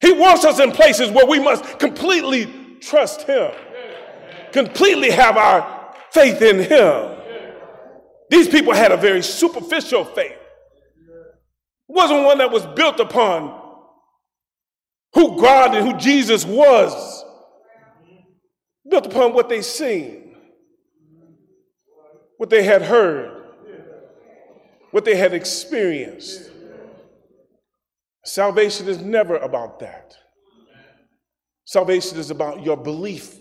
He 0.00 0.12
wants 0.12 0.44
us 0.44 0.60
in 0.60 0.72
places 0.72 1.10
where 1.10 1.26
we 1.26 1.38
must 1.38 1.78
completely 1.78 2.78
trust 2.80 3.22
Him, 3.22 3.50
completely 4.52 5.10
have 5.10 5.36
our 5.36 5.94
faith 6.10 6.40
in 6.42 6.58
Him. 6.58 7.16
These 8.30 8.48
people 8.48 8.72
had 8.72 8.92
a 8.92 8.96
very 8.96 9.22
superficial 9.22 10.04
faith. 10.04 10.32
It 10.32 10.36
wasn't 11.88 12.24
one 12.24 12.38
that 12.38 12.50
was 12.50 12.64
built 12.66 13.00
upon 13.00 13.60
who 15.14 15.40
God 15.40 15.74
and 15.74 15.86
who 15.86 15.98
Jesus 15.98 16.44
was, 16.44 17.24
built 18.88 19.06
upon 19.06 19.34
what 19.34 19.48
they 19.48 19.60
seen, 19.60 20.36
what 22.36 22.48
they 22.48 22.62
had 22.62 22.82
heard, 22.82 23.39
what 24.90 25.04
they 25.04 25.16
had 25.16 25.32
experienced. 25.32 26.50
Salvation 28.24 28.88
is 28.88 28.98
never 28.98 29.36
about 29.36 29.80
that. 29.80 30.16
Salvation 31.64 32.18
is 32.18 32.30
about 32.30 32.64
your 32.64 32.76
belief 32.76 33.38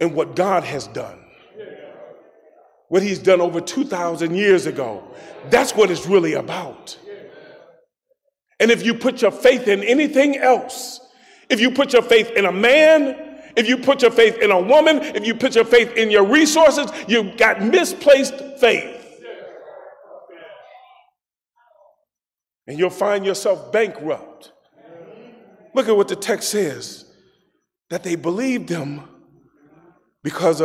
in 0.00 0.14
what 0.14 0.34
God 0.34 0.64
has 0.64 0.86
done, 0.88 1.24
what 2.88 3.02
He's 3.02 3.18
done 3.18 3.40
over 3.40 3.60
2,000 3.60 4.34
years 4.34 4.66
ago. 4.66 5.04
That's 5.50 5.74
what 5.74 5.90
it's 5.90 6.06
really 6.06 6.34
about. 6.34 6.98
And 8.58 8.70
if 8.70 8.84
you 8.84 8.94
put 8.94 9.22
your 9.22 9.30
faith 9.30 9.68
in 9.68 9.82
anything 9.84 10.36
else, 10.36 11.00
if 11.48 11.60
you 11.60 11.70
put 11.70 11.92
your 11.92 12.02
faith 12.02 12.30
in 12.32 12.44
a 12.44 12.52
man, 12.52 13.16
if 13.56 13.68
you 13.68 13.78
put 13.78 14.02
your 14.02 14.10
faith 14.10 14.38
in 14.38 14.50
a 14.50 14.60
woman, 14.60 14.98
if 15.00 15.26
you 15.26 15.34
put 15.34 15.54
your 15.54 15.64
faith 15.64 15.96
in 15.96 16.10
your 16.10 16.24
resources, 16.24 16.90
you've 17.08 17.36
got 17.36 17.62
misplaced 17.62 18.34
faith. 18.58 18.99
And 22.70 22.78
you'll 22.78 22.88
find 22.88 23.26
yourself 23.26 23.72
bankrupt. 23.72 24.52
Look 25.74 25.88
at 25.88 25.96
what 25.96 26.06
the 26.06 26.14
text 26.14 26.50
says 26.50 27.04
that 27.88 28.04
they 28.04 28.14
believed 28.14 28.68
him 28.68 29.00
because 30.22 30.60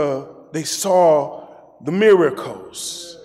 they 0.53 0.61
saw 0.61 1.47
the 1.83 1.91
miracles. 1.91 3.17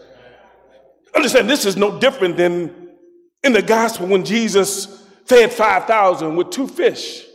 Understand, 1.14 1.51
this 1.51 1.66
is 1.66 1.77
no 1.77 2.01
different 2.01 2.38
than 2.38 2.88
in 3.45 3.53
the 3.53 3.61
gospel 3.61 4.07
when 4.07 4.25
Jesus 4.25 5.07
fed 5.27 5.53
5,000 5.53 6.35
with 6.35 6.49
two 6.49 6.66
fish 6.66 7.27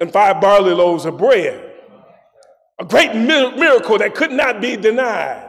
and 0.00 0.12
five 0.12 0.40
barley 0.40 0.74
loaves 0.74 1.04
of 1.04 1.16
bread. 1.16 1.62
A 2.80 2.84
great 2.84 3.14
miracle 3.14 3.98
that 3.98 4.16
could 4.16 4.32
not 4.32 4.60
be 4.60 4.76
denied. 4.76 5.45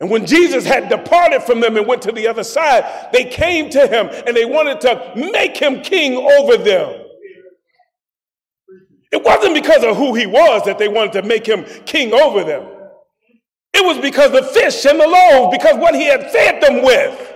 And 0.00 0.10
when 0.10 0.26
Jesus 0.26 0.64
had 0.64 0.88
departed 0.88 1.42
from 1.42 1.60
them 1.60 1.76
and 1.76 1.86
went 1.86 2.02
to 2.02 2.12
the 2.12 2.26
other 2.26 2.44
side, 2.44 3.08
they 3.12 3.24
came 3.24 3.70
to 3.70 3.86
him 3.86 4.08
and 4.26 4.36
they 4.36 4.44
wanted 4.44 4.80
to 4.82 5.12
make 5.32 5.56
him 5.56 5.82
king 5.82 6.16
over 6.16 6.56
them. 6.56 7.00
It 9.12 9.22
wasn't 9.22 9.54
because 9.54 9.84
of 9.84 9.96
who 9.96 10.14
he 10.14 10.26
was 10.26 10.64
that 10.64 10.78
they 10.78 10.88
wanted 10.88 11.12
to 11.12 11.22
make 11.22 11.46
him 11.46 11.64
king 11.86 12.12
over 12.12 12.42
them. 12.42 12.66
It 13.72 13.84
was 13.84 13.98
because 13.98 14.32
the 14.32 14.42
fish 14.42 14.84
and 14.84 15.00
the 15.00 15.06
loaves, 15.06 15.56
because 15.56 15.76
what 15.76 15.94
he 15.94 16.06
had 16.06 16.30
fed 16.32 16.60
them 16.60 16.82
with. 16.82 17.34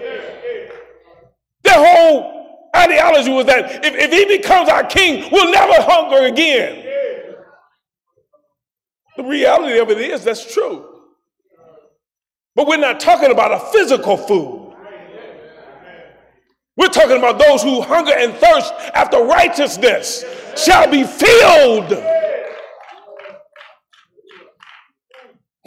Their 1.62 1.74
whole 1.74 2.70
ideology 2.74 3.30
was 3.30 3.46
that 3.46 3.84
if, 3.84 3.94
if 3.94 4.12
he 4.12 4.36
becomes 4.36 4.68
our 4.68 4.84
king, 4.84 5.28
we'll 5.30 5.52
never 5.52 5.80
hunger 5.82 6.26
again. 6.26 6.84
The 9.16 9.24
reality 9.24 9.78
of 9.78 9.90
it 9.90 9.98
is 9.98 10.24
that's 10.24 10.52
true. 10.52 10.87
But 12.58 12.66
we're 12.66 12.76
not 12.78 12.98
talking 12.98 13.30
about 13.30 13.52
a 13.52 13.60
physical 13.70 14.16
food. 14.16 14.74
We're 16.76 16.88
talking 16.88 17.16
about 17.16 17.38
those 17.38 17.62
who 17.62 17.80
hunger 17.80 18.12
and 18.12 18.34
thirst 18.34 18.74
after 18.94 19.18
righteousness 19.18 20.24
shall 20.56 20.90
be 20.90 21.04
filled. 21.04 21.90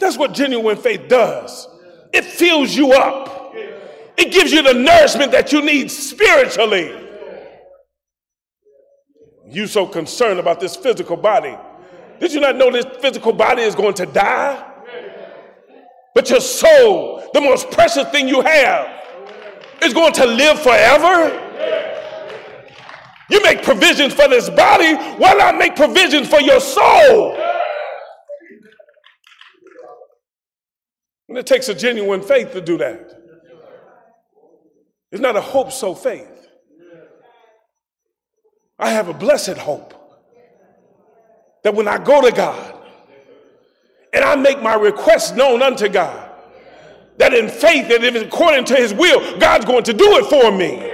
That's 0.00 0.18
what 0.18 0.34
genuine 0.34 0.76
faith 0.76 1.08
does. 1.08 1.66
It 2.12 2.26
fills 2.26 2.76
you 2.76 2.92
up. 2.92 3.54
It 4.18 4.30
gives 4.30 4.52
you 4.52 4.62
the 4.62 4.74
nourishment 4.74 5.32
that 5.32 5.50
you 5.50 5.62
need 5.62 5.90
spiritually. 5.90 6.92
You 9.48 9.66
so 9.66 9.86
concerned 9.86 10.40
about 10.40 10.60
this 10.60 10.76
physical 10.76 11.16
body. 11.16 11.56
Did 12.20 12.34
you 12.34 12.40
not 12.40 12.56
know 12.56 12.70
this 12.70 12.84
physical 13.00 13.32
body 13.32 13.62
is 13.62 13.74
going 13.74 13.94
to 13.94 14.04
die? 14.04 14.71
But 16.14 16.28
your 16.28 16.40
soul, 16.40 17.22
the 17.32 17.40
most 17.40 17.70
precious 17.70 18.08
thing 18.10 18.28
you 18.28 18.42
have, 18.42 19.02
is 19.82 19.94
going 19.94 20.12
to 20.14 20.26
live 20.26 20.60
forever. 20.60 21.38
You 23.30 23.42
make 23.42 23.62
provisions 23.62 24.12
for 24.12 24.28
this 24.28 24.50
body, 24.50 24.94
why 25.16 25.32
not 25.34 25.56
make 25.56 25.74
provisions 25.74 26.28
for 26.28 26.40
your 26.40 26.60
soul? 26.60 27.36
And 31.28 31.38
it 31.38 31.46
takes 31.46 31.70
a 31.70 31.74
genuine 31.74 32.20
faith 32.20 32.52
to 32.52 32.60
do 32.60 32.76
that. 32.76 33.10
It's 35.10 35.20
not 35.20 35.34
a 35.34 35.40
hope 35.40 35.72
so 35.72 35.94
faith. 35.94 36.46
I 38.78 38.90
have 38.90 39.08
a 39.08 39.14
blessed 39.14 39.56
hope 39.56 39.94
that 41.64 41.74
when 41.74 41.88
I 41.88 41.96
go 42.02 42.20
to 42.20 42.32
God 42.32 42.81
and 44.12 44.24
I 44.24 44.36
make 44.36 44.62
my 44.62 44.74
request 44.74 45.36
known 45.36 45.62
unto 45.62 45.88
God, 45.88 46.30
that 47.18 47.32
in 47.32 47.48
faith 47.48 47.88
that 47.88 48.04
if 48.04 48.14
it's 48.14 48.26
according 48.26 48.64
to 48.66 48.74
his 48.74 48.92
will, 48.92 49.38
God's 49.38 49.64
going 49.64 49.84
to 49.84 49.92
do 49.92 50.18
it 50.18 50.26
for 50.26 50.50
me. 50.50 50.90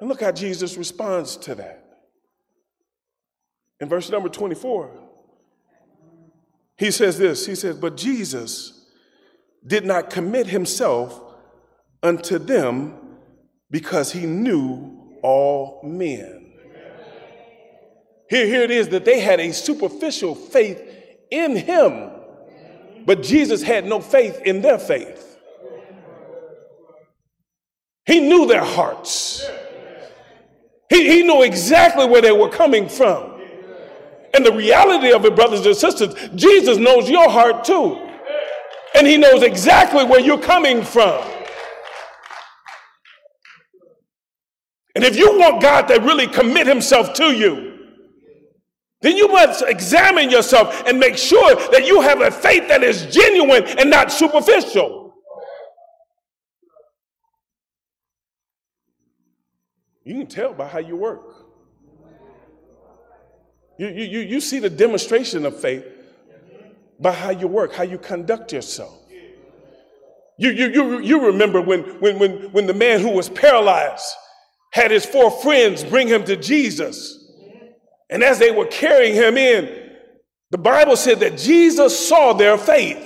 And 0.00 0.08
look 0.08 0.20
how 0.20 0.32
Jesus 0.32 0.76
responds 0.76 1.36
to 1.38 1.54
that. 1.56 1.84
In 3.80 3.88
verse 3.88 4.10
number 4.10 4.28
24, 4.28 4.90
he 6.76 6.90
says 6.90 7.18
this 7.18 7.46
He 7.46 7.54
says, 7.54 7.76
But 7.76 7.96
Jesus 7.96 8.86
did 9.66 9.84
not 9.84 10.10
commit 10.10 10.46
himself 10.46 11.20
unto 12.02 12.38
them 12.38 12.94
because 13.70 14.12
he 14.12 14.24
knew 14.24 15.18
all 15.22 15.80
men. 15.84 16.37
Here, 18.28 18.46
here 18.46 18.62
it 18.62 18.70
is 18.70 18.88
that 18.90 19.04
they 19.04 19.20
had 19.20 19.40
a 19.40 19.52
superficial 19.52 20.34
faith 20.34 20.82
in 21.30 21.56
him, 21.56 22.10
but 23.06 23.22
Jesus 23.22 23.62
had 23.62 23.86
no 23.86 24.00
faith 24.00 24.40
in 24.44 24.60
their 24.60 24.78
faith. 24.78 25.38
He 28.04 28.20
knew 28.20 28.46
their 28.46 28.64
hearts. 28.64 29.48
He, 30.88 31.10
he 31.10 31.22
knew 31.22 31.42
exactly 31.42 32.06
where 32.06 32.22
they 32.22 32.32
were 32.32 32.48
coming 32.48 32.88
from. 32.88 33.40
And 34.34 34.44
the 34.44 34.52
reality 34.52 35.12
of 35.12 35.24
it, 35.24 35.34
brothers 35.34 35.64
and 35.66 35.76
sisters, 35.76 36.14
Jesus 36.34 36.78
knows 36.78 37.08
your 37.08 37.28
heart 37.28 37.64
too. 37.64 37.98
And 38.94 39.06
he 39.06 39.16
knows 39.16 39.42
exactly 39.42 40.04
where 40.04 40.20
you're 40.20 40.40
coming 40.40 40.82
from. 40.82 41.22
And 44.94 45.04
if 45.04 45.16
you 45.16 45.38
want 45.38 45.62
God 45.62 45.82
to 45.88 46.00
really 46.00 46.26
commit 46.26 46.66
himself 46.66 47.12
to 47.14 47.26
you, 47.26 47.67
then 49.00 49.16
you 49.16 49.28
must 49.28 49.62
examine 49.62 50.28
yourself 50.28 50.82
and 50.86 50.98
make 50.98 51.16
sure 51.16 51.54
that 51.70 51.86
you 51.86 52.00
have 52.00 52.20
a 52.20 52.30
faith 52.30 52.68
that 52.68 52.82
is 52.82 53.06
genuine 53.06 53.64
and 53.78 53.90
not 53.90 54.10
superficial. 54.10 55.14
You 60.04 60.14
can 60.14 60.26
tell 60.26 60.54
by 60.54 60.66
how 60.66 60.78
you 60.78 60.96
work. 60.96 61.22
You, 63.78 63.88
you, 63.88 64.20
you 64.20 64.40
see 64.40 64.58
the 64.58 64.70
demonstration 64.70 65.46
of 65.46 65.60
faith 65.60 65.84
by 66.98 67.12
how 67.12 67.30
you 67.30 67.46
work, 67.46 67.72
how 67.74 67.84
you 67.84 67.98
conduct 67.98 68.52
yourself. 68.52 68.98
You, 70.38 70.50
you, 70.50 70.68
you, 70.68 70.98
you 71.00 71.26
remember 71.26 71.60
when, 71.60 71.82
when, 72.00 72.18
when, 72.18 72.52
when 72.52 72.66
the 72.66 72.74
man 72.74 73.00
who 73.00 73.10
was 73.10 73.28
paralyzed 73.28 74.04
had 74.72 74.90
his 74.90 75.04
four 75.04 75.30
friends 75.30 75.84
bring 75.84 76.08
him 76.08 76.24
to 76.24 76.36
Jesus. 76.36 77.17
And 78.10 78.22
as 78.22 78.38
they 78.38 78.50
were 78.50 78.66
carrying 78.66 79.14
him 79.14 79.36
in, 79.36 79.90
the 80.50 80.58
Bible 80.58 80.96
said 80.96 81.20
that 81.20 81.36
Jesus 81.36 82.08
saw 82.08 82.32
their 82.32 82.56
faith. 82.56 83.04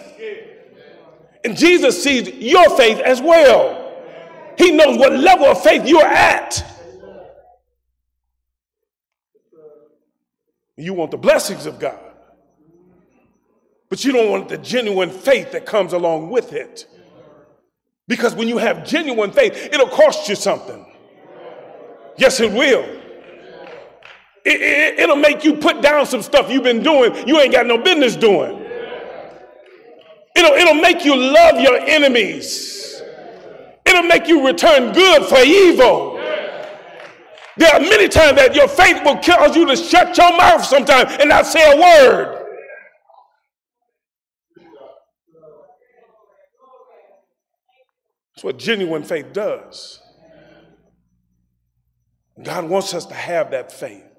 And 1.45 1.57
Jesus 1.57 2.03
sees 2.03 2.29
your 2.29 2.77
faith 2.77 2.99
as 2.99 3.21
well. 3.21 3.93
He 4.57 4.71
knows 4.71 4.97
what 4.97 5.13
level 5.13 5.47
of 5.47 5.63
faith 5.63 5.87
you're 5.87 6.07
at. 6.07 6.65
You 10.77 10.95
want 10.95 11.11
the 11.11 11.19
blessings 11.19 11.67
of 11.67 11.79
God, 11.79 11.99
but 13.89 14.05
you 14.05 14.13
don't 14.13 14.31
want 14.31 14.49
the 14.49 14.59
genuine 14.59 15.11
faith 15.11 15.53
that 15.53 15.67
comes 15.67 15.93
along 15.93 16.31
with 16.31 16.53
it. 16.53 16.87
Because 18.09 18.35
when 18.35 18.49
you 18.49 18.59
have 18.59 18.87
genuine 18.87 19.33
faith, 19.33 19.69
it'll 19.73 19.89
cost 19.89 20.29
you 20.29 20.35
something. 20.35 20.85
Yes, 22.17 22.41
it 22.41 22.53
will. 22.53 23.02
It, 24.45 25.09
will 25.09 25.17
it, 25.17 25.21
make 25.21 25.45
you 25.45 25.55
put 25.55 25.83
down 25.83 26.05
some 26.07 26.21
stuff 26.21 26.51
you've 26.51 26.65
been 26.65 26.83
doing 26.83 27.29
you 27.29 27.39
ain't 27.39 27.53
got 27.53 27.67
no 27.67 27.79
business 27.79 28.17
doing. 28.17 28.59
It'll, 30.35 30.53
it'll 30.53 30.75
make 30.75 31.05
you 31.05 31.15
love 31.15 31.61
your 31.61 31.79
enemies. 31.79 33.01
It'll 33.85 34.03
make 34.03 34.27
you 34.27 34.47
return 34.47 34.93
good 34.93 35.25
for 35.27 35.39
evil. 35.39 36.17
There 37.57 37.73
are 37.73 37.81
many 37.81 38.09
times 38.09 38.37
that 38.37 38.55
your 38.55 38.67
faith 38.67 39.03
will 39.05 39.19
cause 39.19 39.55
you 39.55 39.67
to 39.67 39.77
shut 39.77 40.17
your 40.17 40.37
mouth 40.37 40.65
sometimes 40.65 41.13
and 41.21 41.29
not 41.29 41.47
say 41.47 41.73
a 41.73 41.81
word. 41.81 42.39
That's 48.35 48.45
what 48.45 48.59
genuine 48.59 49.03
faith 49.03 49.33
does. 49.33 50.01
God 52.43 52.65
wants 52.65 52.95
us 52.95 53.05
to 53.07 53.15
have 53.15 53.51
that 53.51 53.71
faith. 53.71 54.12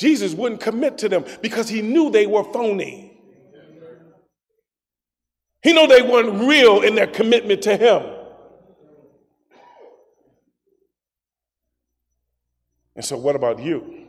Jesus 0.00 0.32
wouldn't 0.32 0.62
commit 0.62 0.96
to 0.98 1.10
them 1.10 1.26
because 1.42 1.68
he 1.68 1.82
knew 1.82 2.10
they 2.10 2.26
were 2.26 2.42
phony. 2.42 3.20
He 5.62 5.74
knew 5.74 5.86
they 5.86 6.00
weren't 6.00 6.48
real 6.48 6.80
in 6.80 6.94
their 6.94 7.06
commitment 7.06 7.60
to 7.64 7.76
him. 7.76 8.02
And 12.96 13.04
so, 13.04 13.18
what 13.18 13.36
about 13.36 13.58
you? 13.58 14.06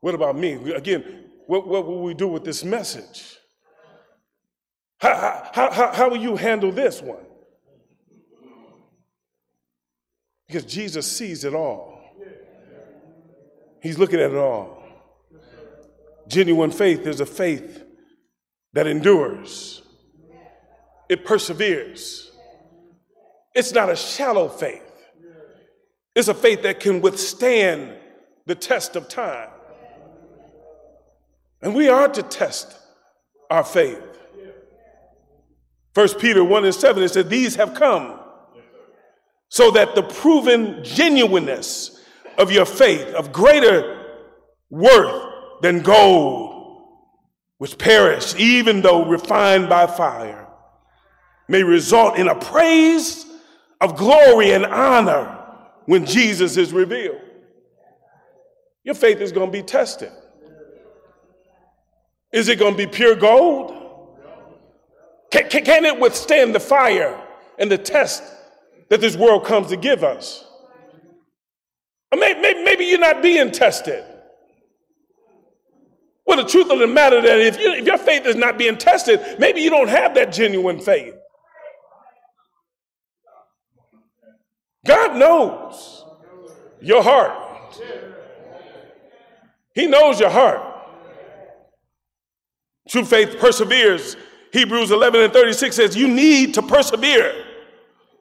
What 0.00 0.14
about 0.14 0.34
me? 0.34 0.54
Again, 0.72 1.24
what, 1.46 1.68
what 1.68 1.86
will 1.86 2.02
we 2.02 2.14
do 2.14 2.28
with 2.28 2.44
this 2.44 2.64
message? 2.64 3.36
How, 4.96 5.50
how, 5.52 5.70
how, 5.70 5.92
how 5.92 6.08
will 6.08 6.16
you 6.16 6.36
handle 6.36 6.72
this 6.72 7.02
one? 7.02 7.26
Because 10.46 10.64
Jesus 10.64 11.06
sees 11.06 11.44
it 11.44 11.54
all. 11.54 11.93
He's 13.84 13.98
looking 13.98 14.18
at 14.18 14.30
it 14.30 14.36
all. 14.38 14.82
Genuine 16.26 16.70
faith 16.70 17.06
is 17.06 17.20
a 17.20 17.26
faith 17.26 17.84
that 18.72 18.86
endures, 18.86 19.82
it 21.10 21.26
perseveres. 21.26 22.32
It's 23.54 23.72
not 23.72 23.90
a 23.90 23.94
shallow 23.94 24.48
faith, 24.48 24.90
it's 26.16 26.28
a 26.28 26.34
faith 26.34 26.62
that 26.62 26.80
can 26.80 27.02
withstand 27.02 27.92
the 28.46 28.54
test 28.54 28.96
of 28.96 29.06
time. 29.06 29.50
And 31.60 31.74
we 31.74 31.88
are 31.88 32.08
to 32.08 32.22
test 32.22 32.74
our 33.50 33.64
faith. 33.64 34.02
First 35.92 36.18
Peter 36.18 36.42
1 36.42 36.64
and 36.64 36.74
7, 36.74 37.02
it 37.02 37.08
said, 37.10 37.28
These 37.28 37.56
have 37.56 37.74
come 37.74 38.18
so 39.50 39.70
that 39.72 39.94
the 39.94 40.02
proven 40.02 40.82
genuineness 40.82 42.00
of 42.38 42.50
your 42.50 42.64
faith, 42.64 43.06
of 43.14 43.32
greater 43.32 44.04
worth 44.70 45.62
than 45.62 45.80
gold, 45.80 46.82
which 47.58 47.78
perish 47.78 48.34
even 48.36 48.82
though 48.82 49.06
refined 49.06 49.68
by 49.68 49.86
fire, 49.86 50.48
may 51.48 51.62
result 51.62 52.16
in 52.16 52.28
a 52.28 52.34
praise 52.34 53.26
of 53.80 53.96
glory 53.96 54.52
and 54.52 54.64
honor 54.64 55.40
when 55.86 56.06
Jesus 56.06 56.56
is 56.56 56.72
revealed. 56.72 57.20
Your 58.82 58.94
faith 58.94 59.20
is 59.20 59.32
going 59.32 59.48
to 59.48 59.52
be 59.52 59.62
tested. 59.62 60.12
Is 62.32 62.48
it 62.48 62.58
going 62.58 62.72
to 62.72 62.78
be 62.78 62.86
pure 62.86 63.14
gold? 63.14 63.70
Can, 65.30 65.48
can, 65.48 65.64
can, 65.64 65.84
it 65.84 65.98
withstand 65.98 66.54
the 66.54 66.60
fire 66.60 67.20
and 67.58 67.70
the 67.70 67.78
test 67.78 68.22
that 68.88 69.00
this 69.00 69.16
world 69.16 69.44
comes 69.44 69.68
to 69.68 69.76
give 69.76 70.04
us? 70.04 70.44
Maybe, 72.16 72.40
maybe, 72.40 72.64
maybe 72.64 72.84
you're 72.84 72.98
not 72.98 73.22
being 73.22 73.50
tested. 73.50 74.04
Well, 76.26 76.38
the 76.38 76.48
truth 76.48 76.70
of 76.70 76.78
the 76.78 76.86
matter 76.86 77.20
that 77.20 77.40
if, 77.40 77.58
you, 77.58 77.72
if 77.72 77.86
your 77.86 77.98
faith 77.98 78.26
is 78.26 78.36
not 78.36 78.56
being 78.56 78.78
tested, 78.78 79.20
maybe 79.38 79.60
you 79.60 79.70
don't 79.70 79.88
have 79.88 80.14
that 80.14 80.32
genuine 80.32 80.80
faith. 80.80 81.14
God 84.86 85.16
knows 85.16 86.04
your 86.80 87.02
heart. 87.02 87.76
He 89.74 89.86
knows 89.86 90.20
your 90.20 90.30
heart. 90.30 90.60
True 92.88 93.04
faith 93.04 93.38
perseveres. 93.38 94.16
Hebrews 94.52 94.90
11 94.90 95.20
and 95.20 95.32
36 95.32 95.74
says, 95.74 95.96
You 95.96 96.06
need 96.06 96.54
to 96.54 96.62
persevere 96.62 97.44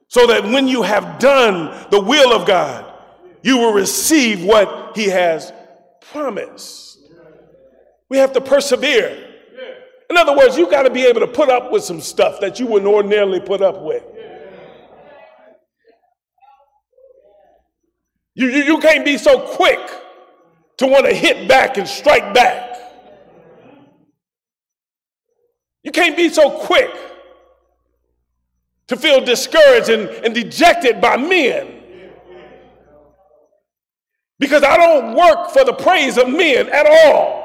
so 0.07 0.25
that 0.27 0.43
when 0.43 0.67
you 0.67 0.81
have 0.81 1.19
done 1.19 1.87
the 1.91 1.99
will 2.01 2.33
of 2.33 2.47
God, 2.47 2.92
you 3.43 3.57
will 3.57 3.73
receive 3.73 4.43
what 4.43 4.95
He 4.95 5.05
has 5.09 5.53
promised. 6.11 6.97
We 8.09 8.17
have 8.17 8.33
to 8.33 8.41
persevere. 8.41 9.29
In 10.09 10.17
other 10.17 10.35
words, 10.35 10.57
you've 10.57 10.69
got 10.69 10.83
to 10.83 10.89
be 10.89 11.05
able 11.05 11.21
to 11.21 11.27
put 11.27 11.49
up 11.49 11.71
with 11.71 11.83
some 11.83 12.01
stuff 12.01 12.39
that 12.41 12.59
you 12.59 12.67
wouldn't 12.67 12.91
ordinarily 12.91 13.39
put 13.39 13.61
up 13.61 13.81
with. 13.81 14.03
You, 18.35 18.47
you, 18.47 18.63
you 18.63 18.79
can't 18.79 19.05
be 19.05 19.17
so 19.17 19.39
quick 19.55 19.79
to 20.77 20.87
want 20.87 21.05
to 21.05 21.13
hit 21.13 21.47
back 21.47 21.77
and 21.77 21.87
strike 21.87 22.33
back. 22.33 22.77
You 25.83 25.91
can't 25.91 26.15
be 26.15 26.29
so 26.29 26.49
quick 26.49 26.91
to 28.87 28.97
feel 28.97 29.23
discouraged 29.23 29.89
and, 29.89 30.09
and 30.25 30.33
dejected 30.33 31.01
by 31.01 31.17
men. 31.17 31.82
Because 34.39 34.63
I 34.63 34.77
don't 34.77 35.15
work 35.15 35.51
for 35.51 35.63
the 35.63 35.73
praise 35.73 36.17
of 36.17 36.27
men 36.29 36.69
at 36.69 36.85
all. 36.85 37.43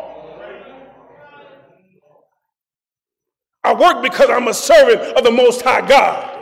I 3.65 3.75
work 3.75 4.03
because 4.03 4.31
I'm 4.31 4.49
a 4.49 4.55
servant 4.55 5.17
of 5.17 5.25
the 5.25 5.31
Most 5.31 5.63
High 5.63 5.87
God. 5.87 6.35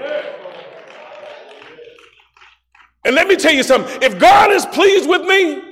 And 3.04 3.14
let 3.14 3.28
me 3.28 3.36
tell 3.36 3.52
you 3.52 3.62
something 3.62 4.02
if 4.02 4.18
God 4.18 4.50
is 4.50 4.66
pleased 4.66 5.08
with 5.08 5.22
me, 5.22 5.62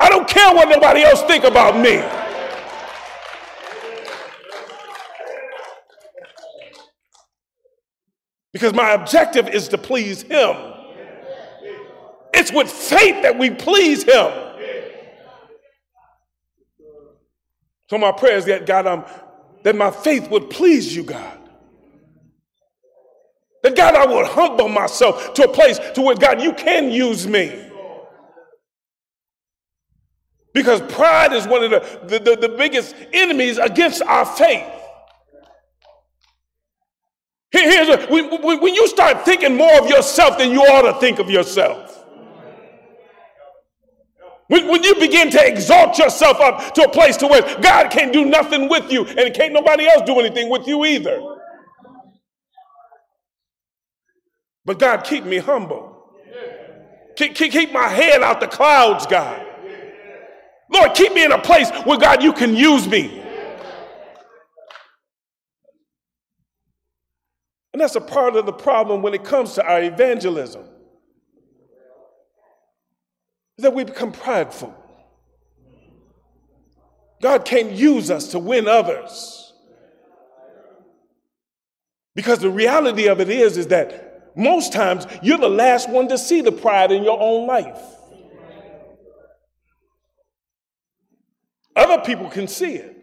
I 0.00 0.08
don't 0.08 0.28
care 0.28 0.54
what 0.54 0.68
nobody 0.68 1.02
else 1.02 1.22
think 1.22 1.44
about 1.44 1.78
me. 1.78 2.02
Because 8.52 8.72
my 8.72 8.92
objective 8.92 9.48
is 9.48 9.68
to 9.68 9.78
please 9.78 10.22
him. 10.22 10.77
It's 12.32 12.52
with 12.52 12.70
faith 12.70 13.22
that 13.22 13.38
we 13.38 13.50
please 13.50 14.02
him. 14.02 14.32
So 17.90 17.96
my 17.96 18.12
prayer 18.12 18.36
is 18.36 18.44
that 18.46 18.66
God, 18.66 18.86
um, 18.86 19.04
that 19.64 19.74
my 19.74 19.90
faith 19.90 20.30
would 20.30 20.50
please 20.50 20.94
you, 20.94 21.04
God. 21.04 21.38
That 23.62 23.76
God, 23.76 23.94
I 23.94 24.06
would 24.06 24.26
humble 24.26 24.68
myself 24.68 25.34
to 25.34 25.44
a 25.44 25.52
place 25.52 25.78
to 25.94 26.02
where 26.02 26.14
God, 26.14 26.42
you 26.42 26.52
can 26.52 26.90
use 26.90 27.26
me. 27.26 27.64
Because 30.54 30.80
pride 30.92 31.32
is 31.32 31.46
one 31.46 31.64
of 31.64 31.70
the, 31.70 32.00
the, 32.04 32.18
the, 32.18 32.48
the 32.48 32.56
biggest 32.56 32.94
enemies 33.12 33.58
against 33.58 34.02
our 34.02 34.24
faith. 34.24 34.66
Here's 37.50 37.88
a, 37.88 38.06
when 38.08 38.74
you 38.74 38.86
start 38.88 39.24
thinking 39.24 39.56
more 39.56 39.78
of 39.80 39.88
yourself 39.88 40.36
than 40.36 40.50
you 40.50 40.60
ought 40.60 40.92
to 40.92 40.98
think 41.00 41.18
of 41.18 41.30
yourself. 41.30 41.87
When, 44.48 44.66
when 44.68 44.82
you 44.82 44.94
begin 44.94 45.30
to 45.30 45.46
exalt 45.46 45.98
yourself 45.98 46.40
up 46.40 46.74
to 46.74 46.82
a 46.82 46.88
place 46.88 47.16
to 47.18 47.26
where 47.26 47.42
God 47.60 47.90
can't 47.90 48.12
do 48.12 48.24
nothing 48.24 48.68
with 48.68 48.90
you 48.90 49.04
and 49.04 49.34
can't 49.34 49.52
nobody 49.52 49.86
else 49.86 50.02
do 50.06 50.18
anything 50.18 50.50
with 50.50 50.66
you 50.66 50.84
either. 50.84 51.20
But 54.64 54.78
God, 54.78 55.04
keep 55.04 55.24
me 55.24 55.38
humble. 55.38 56.12
Keep, 57.16 57.34
keep, 57.34 57.52
keep 57.52 57.72
my 57.72 57.88
head 57.88 58.22
out 58.22 58.40
the 58.40 58.46
clouds, 58.46 59.06
God. 59.06 59.44
Lord, 60.70 60.94
keep 60.94 61.12
me 61.12 61.24
in 61.24 61.32
a 61.32 61.40
place 61.40 61.70
where, 61.84 61.98
God, 61.98 62.22
you 62.22 62.32
can 62.32 62.54
use 62.54 62.86
me. 62.88 63.22
And 67.72 67.82
that's 67.82 67.96
a 67.96 68.00
part 68.00 68.34
of 68.36 68.46
the 68.46 68.52
problem 68.52 69.02
when 69.02 69.14
it 69.14 69.24
comes 69.24 69.54
to 69.54 69.64
our 69.64 69.82
evangelism. 69.82 70.64
That 73.58 73.74
we 73.74 73.84
become 73.84 74.12
prideful. 74.12 74.74
God 77.20 77.44
can't 77.44 77.72
use 77.72 78.10
us 78.10 78.28
to 78.28 78.38
win 78.38 78.68
others. 78.68 79.52
Because 82.14 82.38
the 82.38 82.50
reality 82.50 83.08
of 83.08 83.20
it 83.20 83.28
is, 83.28 83.56
is 83.56 83.68
that 83.68 84.36
most 84.36 84.72
times 84.72 85.06
you're 85.22 85.38
the 85.38 85.48
last 85.48 85.88
one 85.88 86.08
to 86.08 86.18
see 86.18 86.40
the 86.40 86.52
pride 86.52 86.92
in 86.92 87.02
your 87.02 87.20
own 87.20 87.46
life. 87.46 87.80
Other 91.74 92.02
people 92.02 92.28
can 92.28 92.46
see 92.46 92.74
it. 92.74 92.96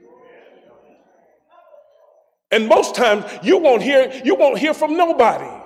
And 2.52 2.68
most 2.68 2.96
times 2.96 3.26
you 3.44 3.58
won't 3.58 3.82
hear 3.82 4.22
you 4.24 4.36
won't 4.36 4.58
hear 4.58 4.74
from 4.74 4.96
nobody. 4.96 5.65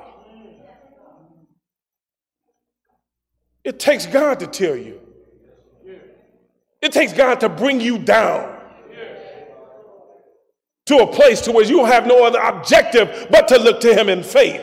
It 3.69 3.77
takes 3.77 4.07
God 4.07 4.39
to 4.39 4.47
tell 4.47 4.75
you. 4.75 4.99
It 6.81 6.91
takes 6.91 7.13
God 7.13 7.39
to 7.41 7.49
bring 7.49 7.79
you 7.79 7.99
down 7.99 8.59
to 10.87 10.97
a 10.97 11.05
place 11.13 11.41
to 11.41 11.51
where 11.51 11.63
you 11.63 11.85
have 11.85 12.07
no 12.07 12.25
other 12.25 12.39
objective 12.39 13.27
but 13.29 13.47
to 13.49 13.59
look 13.59 13.79
to 13.81 13.93
him 13.93 14.09
in 14.09 14.23
faith. 14.23 14.59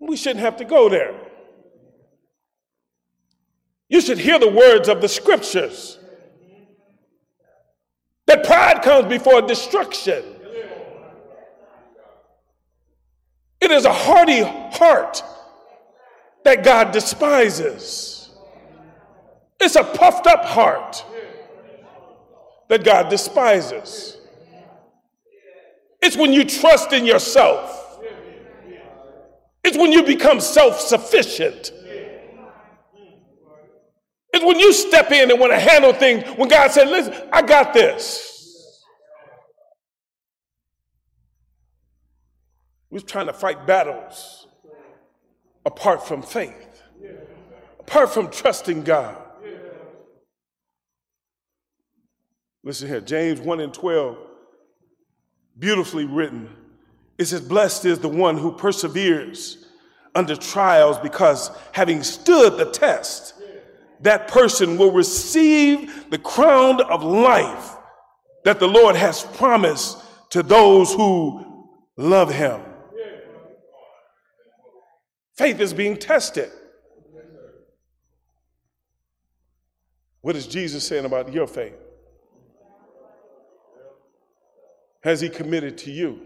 We 0.00 0.16
shouldn't 0.16 0.40
have 0.40 0.56
to 0.56 0.64
go 0.64 0.88
there. 0.88 1.14
You 3.90 4.00
should 4.00 4.16
hear 4.16 4.38
the 4.38 4.50
words 4.50 4.88
of 4.88 5.02
the 5.02 5.08
scriptures. 5.08 5.98
That 8.24 8.42
pride 8.42 8.80
comes 8.80 9.08
before 9.08 9.42
destruction. 9.42 10.35
It 13.60 13.70
is 13.70 13.84
a 13.84 13.92
hardy 13.92 14.42
heart 14.42 15.22
that 16.44 16.62
God 16.64 16.92
despises. 16.92 18.30
It's 19.58 19.76
a 19.76 19.84
puffed 19.84 20.26
up 20.26 20.44
heart 20.44 21.04
that 22.68 22.84
God 22.84 23.08
despises. 23.08 24.18
It's 26.02 26.16
when 26.16 26.32
you 26.32 26.44
trust 26.44 26.92
in 26.92 27.04
yourself. 27.04 28.00
It's 29.64 29.76
when 29.76 29.90
you 29.90 30.04
become 30.04 30.38
self 30.40 30.78
sufficient. 30.80 31.72
It's 34.32 34.44
when 34.44 34.58
you 34.58 34.72
step 34.72 35.10
in 35.12 35.30
and 35.30 35.40
want 35.40 35.52
to 35.52 35.58
handle 35.58 35.92
things 35.92 36.22
when 36.36 36.48
God 36.48 36.70
said, 36.70 36.88
Listen, 36.88 37.14
I 37.32 37.42
got 37.42 37.72
this. 37.72 38.35
We're 42.96 43.00
trying 43.00 43.26
to 43.26 43.34
fight 43.34 43.66
battles 43.66 44.46
apart 45.66 46.08
from 46.08 46.22
faith, 46.22 46.82
apart 47.78 48.08
from 48.08 48.30
trusting 48.30 48.84
God. 48.84 49.18
Listen 52.64 52.88
here, 52.88 53.02
James 53.02 53.38
1 53.38 53.60
and 53.60 53.74
12, 53.74 54.16
beautifully 55.58 56.06
written. 56.06 56.48
It 57.18 57.26
says, 57.26 57.42
Blessed 57.42 57.84
is 57.84 57.98
the 57.98 58.08
one 58.08 58.38
who 58.38 58.50
perseveres 58.52 59.66
under 60.14 60.34
trials 60.34 60.98
because 60.98 61.50
having 61.72 62.02
stood 62.02 62.56
the 62.56 62.70
test, 62.70 63.34
that 64.00 64.26
person 64.26 64.78
will 64.78 64.92
receive 64.92 66.08
the 66.08 66.18
crown 66.18 66.80
of 66.80 67.04
life 67.04 67.76
that 68.44 68.58
the 68.58 68.68
Lord 68.68 68.96
has 68.96 69.22
promised 69.22 69.98
to 70.30 70.42
those 70.42 70.94
who 70.94 71.68
love 71.98 72.32
him. 72.32 72.62
Faith 75.36 75.60
is 75.60 75.74
being 75.74 75.96
tested. 75.96 76.50
What 80.22 80.34
is 80.34 80.46
Jesus 80.46 80.86
saying 80.86 81.04
about 81.04 81.32
your 81.32 81.46
faith? 81.46 81.76
Has 85.02 85.20
he 85.20 85.28
committed 85.28 85.78
to 85.78 85.90
you? 85.92 86.20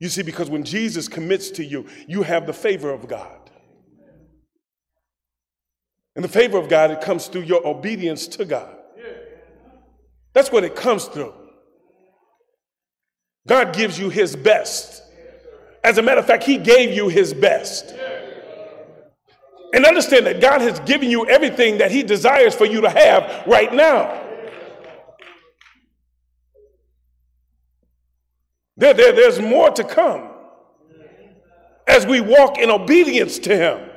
You 0.00 0.08
see, 0.08 0.22
because 0.22 0.48
when 0.50 0.64
Jesus 0.64 1.08
commits 1.08 1.50
to 1.52 1.64
you, 1.64 1.86
you 2.06 2.22
have 2.22 2.46
the 2.46 2.52
favor 2.52 2.90
of 2.90 3.06
God. 3.06 3.50
And 6.16 6.24
the 6.24 6.28
favor 6.28 6.58
of 6.58 6.68
God, 6.68 6.90
it 6.90 7.00
comes 7.00 7.28
through 7.28 7.42
your 7.42 7.64
obedience 7.64 8.26
to 8.28 8.44
God. 8.44 8.76
That's 10.32 10.50
what 10.50 10.64
it 10.64 10.74
comes 10.74 11.04
through. 11.04 11.34
God 13.46 13.74
gives 13.74 13.98
you 13.98 14.08
his 14.08 14.34
best. 14.34 15.02
As 15.84 15.98
a 15.98 16.02
matter 16.02 16.20
of 16.20 16.26
fact, 16.26 16.44
he 16.44 16.56
gave 16.56 16.94
you 16.94 17.08
his 17.08 17.32
best. 17.32 17.94
And 19.72 19.84
understand 19.84 20.26
that 20.26 20.40
God 20.40 20.60
has 20.60 20.80
given 20.80 21.10
you 21.10 21.26
everything 21.26 21.78
that 21.78 21.90
he 21.90 22.02
desires 22.02 22.54
for 22.54 22.64
you 22.64 22.80
to 22.80 22.90
have 22.90 23.46
right 23.46 23.72
now. 23.72 24.24
There, 28.78 28.94
there, 28.94 29.12
there's 29.12 29.40
more 29.40 29.70
to 29.70 29.82
come 29.82 30.28
as 31.88 32.06
we 32.06 32.20
walk 32.20 32.58
in 32.58 32.70
obedience 32.70 33.38
to 33.40 33.56
Him, 33.56 33.90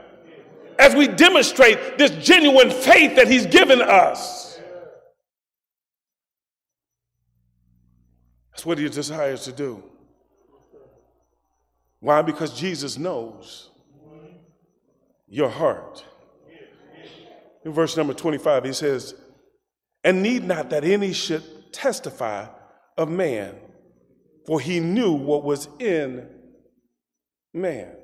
as 0.79 0.95
we 0.95 1.07
demonstrate 1.07 1.97
this 1.99 2.09
genuine 2.11 2.71
faith 2.71 3.15
that 3.15 3.27
He's 3.27 3.45
given 3.45 3.81
us. 3.81 4.59
That's 8.51 8.65
what 8.65 8.79
He 8.79 8.89
desires 8.89 9.43
to 9.43 9.51
do. 9.51 9.83
Why? 12.01 12.21
Because 12.21 12.59
Jesus 12.59 12.97
knows 12.97 13.69
your 15.29 15.49
heart. 15.49 16.03
In 17.63 17.71
verse 17.71 17.95
number 17.95 18.13
25, 18.13 18.65
he 18.65 18.73
says, 18.73 19.15
And 20.03 20.21
need 20.21 20.43
not 20.43 20.69
that 20.71 20.83
any 20.83 21.13
should 21.13 21.71
testify 21.71 22.47
of 22.97 23.07
man 23.07 23.55
for 24.45 24.59
he 24.59 24.79
knew 24.79 25.13
what 25.13 25.43
was 25.43 25.67
in 25.79 26.27
man. 27.53 27.95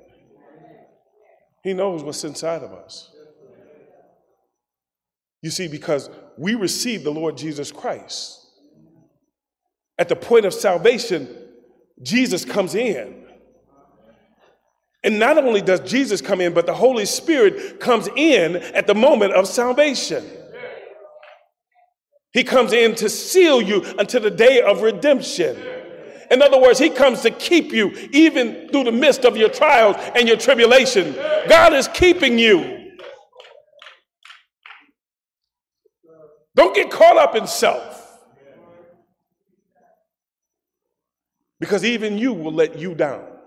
He 1.62 1.72
knows 1.72 2.02
what's 2.02 2.24
inside 2.24 2.62
of 2.62 2.72
us. 2.72 3.10
You 5.42 5.50
see, 5.50 5.68
because 5.68 6.10
we 6.36 6.54
receive 6.54 7.04
the 7.04 7.10
Lord 7.10 7.36
Jesus 7.36 7.70
Christ. 7.70 8.46
At 9.98 10.08
the 10.08 10.16
point 10.16 10.44
of 10.44 10.54
salvation, 10.54 11.28
Jesus 12.02 12.44
comes 12.44 12.74
in. 12.74 13.26
And 15.04 15.18
not 15.18 15.38
only 15.38 15.60
does 15.60 15.80
Jesus 15.80 16.20
come 16.20 16.40
in, 16.40 16.52
but 16.52 16.66
the 16.66 16.74
Holy 16.74 17.06
Spirit 17.06 17.78
comes 17.78 18.08
in 18.16 18.56
at 18.56 18.86
the 18.86 18.94
moment 18.94 19.32
of 19.32 19.46
salvation. 19.46 20.24
He 22.32 22.44
comes 22.44 22.72
in 22.72 22.94
to 22.96 23.08
seal 23.08 23.62
you 23.62 23.84
until 23.98 24.20
the 24.20 24.30
day 24.30 24.60
of 24.60 24.82
redemption. 24.82 25.56
In 26.30 26.42
other 26.42 26.60
words, 26.60 26.78
He 26.78 26.90
comes 26.90 27.22
to 27.22 27.30
keep 27.30 27.72
you 27.72 27.90
even 28.12 28.68
through 28.70 28.84
the 28.84 28.92
midst 28.92 29.24
of 29.24 29.36
your 29.36 29.48
trials 29.48 29.96
and 30.14 30.28
your 30.28 30.36
tribulation. 30.36 31.14
God 31.48 31.72
is 31.72 31.88
keeping 31.88 32.38
you. 32.38 32.92
Don't 36.54 36.74
get 36.74 36.90
caught 36.90 37.16
up 37.16 37.36
in 37.36 37.46
self. 37.46 37.94
Because 41.60 41.84
even 41.84 42.18
you 42.18 42.32
will 42.32 42.52
let 42.52 42.78
you 42.78 42.94
down. 42.94 43.37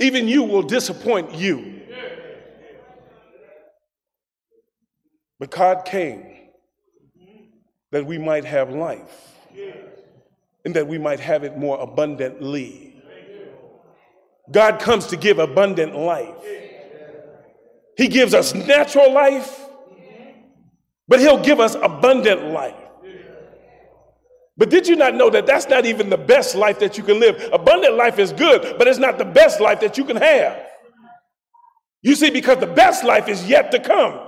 Even 0.00 0.26
you 0.26 0.42
will 0.42 0.62
disappoint 0.62 1.34
you. 1.34 1.82
But 5.38 5.50
God 5.50 5.84
came 5.84 6.36
that 7.92 8.06
we 8.06 8.18
might 8.18 8.44
have 8.44 8.70
life 8.70 9.36
and 10.64 10.74
that 10.74 10.86
we 10.86 10.98
might 10.98 11.20
have 11.20 11.44
it 11.44 11.56
more 11.56 11.80
abundantly. 11.80 12.94
God 14.50 14.80
comes 14.80 15.06
to 15.08 15.16
give 15.16 15.38
abundant 15.38 15.94
life. 15.94 16.34
He 17.96 18.08
gives 18.08 18.34
us 18.34 18.54
natural 18.54 19.12
life, 19.12 19.60
but 21.08 21.20
He'll 21.20 21.42
give 21.42 21.60
us 21.60 21.74
abundant 21.74 22.46
life. 22.46 22.74
But 24.60 24.68
did 24.68 24.86
you 24.86 24.94
not 24.94 25.14
know 25.14 25.30
that 25.30 25.46
that's 25.46 25.68
not 25.68 25.86
even 25.86 26.10
the 26.10 26.18
best 26.18 26.54
life 26.54 26.78
that 26.80 26.98
you 26.98 27.02
can 27.02 27.18
live? 27.18 27.48
Abundant 27.50 27.94
life 27.94 28.18
is 28.18 28.30
good, 28.30 28.76
but 28.76 28.86
it's 28.86 28.98
not 28.98 29.16
the 29.16 29.24
best 29.24 29.58
life 29.58 29.80
that 29.80 29.96
you 29.96 30.04
can 30.04 30.16
have. 30.16 30.66
You 32.02 32.14
see, 32.14 32.28
because 32.28 32.58
the 32.58 32.66
best 32.66 33.02
life 33.02 33.26
is 33.26 33.48
yet 33.48 33.70
to 33.70 33.80
come. 33.80 34.20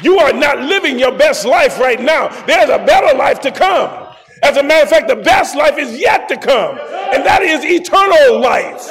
You 0.00 0.20
are 0.20 0.32
not 0.32 0.60
living 0.60 0.96
your 0.96 1.10
best 1.10 1.44
life 1.44 1.80
right 1.80 2.00
now. 2.00 2.28
There's 2.46 2.70
a 2.70 2.78
better 2.78 3.18
life 3.18 3.40
to 3.40 3.50
come. 3.50 4.14
As 4.44 4.58
a 4.58 4.62
matter 4.62 4.84
of 4.84 4.90
fact, 4.90 5.08
the 5.08 5.16
best 5.16 5.56
life 5.56 5.76
is 5.76 5.98
yet 5.98 6.28
to 6.28 6.36
come, 6.36 6.78
and 6.78 7.26
that 7.26 7.42
is 7.42 7.64
eternal 7.64 8.40
life. 8.40 8.88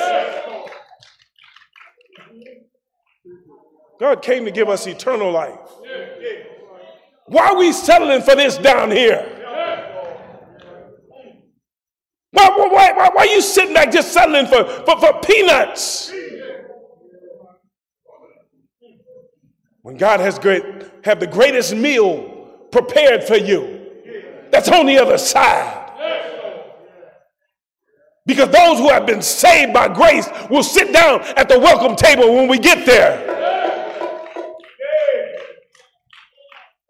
God 4.02 4.22
came 4.22 4.44
to 4.44 4.52
give 4.52 4.68
us 4.68 4.86
eternal 4.86 5.32
life. 5.32 5.58
Why 7.28 7.48
are 7.48 7.58
we 7.58 7.72
settling 7.72 8.22
for 8.22 8.36
this 8.36 8.58
down 8.58 8.92
here? 8.92 9.35
Why, 12.36 12.50
why, 12.50 12.92
why, 12.92 13.10
why 13.14 13.22
are 13.24 13.26
you 13.26 13.42
sitting 13.42 13.74
back 13.74 13.92
just 13.92 14.12
settling 14.12 14.46
for, 14.48 14.66
for, 14.66 15.00
for 15.00 15.22
peanuts? 15.22 16.12
When 19.82 19.96
God 19.96 20.20
has 20.20 20.38
great, 20.38 20.64
have 21.06 21.20
the 21.20 21.28
greatest 21.28 21.74
meal 21.74 22.50
prepared 22.72 23.24
for 23.24 23.38
you, 23.38 23.88
that's 24.52 24.68
on 24.68 24.86
the 24.86 24.98
other 24.98 25.18
side. 25.18 25.84
Because 28.26 28.50
those 28.50 28.80
who 28.80 28.90
have 28.90 29.06
been 29.06 29.22
saved 29.22 29.72
by 29.72 29.88
grace 29.88 30.28
will 30.50 30.64
sit 30.64 30.92
down 30.92 31.22
at 31.38 31.48
the 31.48 31.60
welcome 31.60 31.96
table 31.96 32.34
when 32.36 32.48
we 32.48 32.58
get 32.58 32.86
there. 32.86 33.35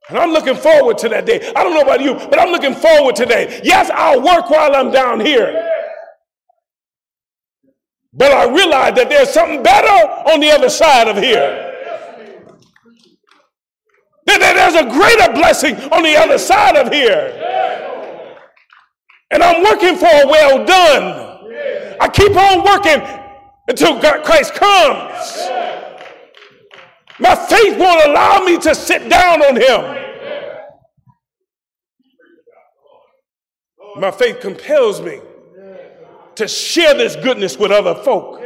And 0.10 0.20
I'm 0.20 0.32
looking 0.32 0.56
forward 0.56 0.98
to 1.00 1.10
that 1.10 1.26
day. 1.26 1.52
I 1.56 1.64
don't 1.64 1.74
know 1.74 1.82
about 1.82 2.02
you, 2.02 2.14
but 2.14 2.40
I'm 2.40 2.50
looking 2.52 2.76
forward 2.76 3.16
to 3.18 3.26
that. 3.26 3.66
Yes, 3.66 3.90
I'll 3.94 4.22
work 4.22 4.50
while 4.50 4.76
I'm 4.76 4.92
down 4.92 5.20
here. 5.20 5.72
But 8.14 8.32
I 8.32 8.48
realize 8.48 8.96
that 8.96 9.10
there's 9.10 9.30
something 9.30 9.64
better 9.64 10.32
on 10.32 10.40
the 10.40 10.52
other 10.52 10.70
side 10.70 11.08
of 11.08 11.18
here. 11.18 11.74
That 14.28 14.54
there's 14.54 14.76
a 14.76 14.90
greater 14.90 15.34
blessing 15.34 15.76
on 15.92 16.04
the 16.04 16.16
other 16.16 16.38
side 16.38 16.76
of 16.76 16.92
here. 16.92 17.42
And 19.32 19.42
I'm 19.42 19.64
working 19.64 19.96
for 19.96 20.08
a 20.08 20.28
well 20.28 20.66
done. 20.66 21.26
I 22.00 22.08
keep 22.10 22.36
on 22.36 22.64
working 22.64 23.02
until 23.68 24.00
God, 24.00 24.24
Christ 24.24 24.54
comes. 24.54 25.50
My 27.20 27.36
faith 27.36 27.78
won't 27.78 28.06
allow 28.08 28.40
me 28.40 28.58
to 28.60 28.76
sit 28.76 29.10
down 29.10 29.42
on 29.42 29.56
him. 29.56 29.95
My 33.98 34.12
faith 34.12 34.40
compels 34.42 35.02
me 35.02 35.22
to 36.36 36.48
share 36.48 36.94
this 36.94 37.16
goodness 37.16 37.58
with 37.58 37.72
other 37.72 37.96
folk. 37.96 38.42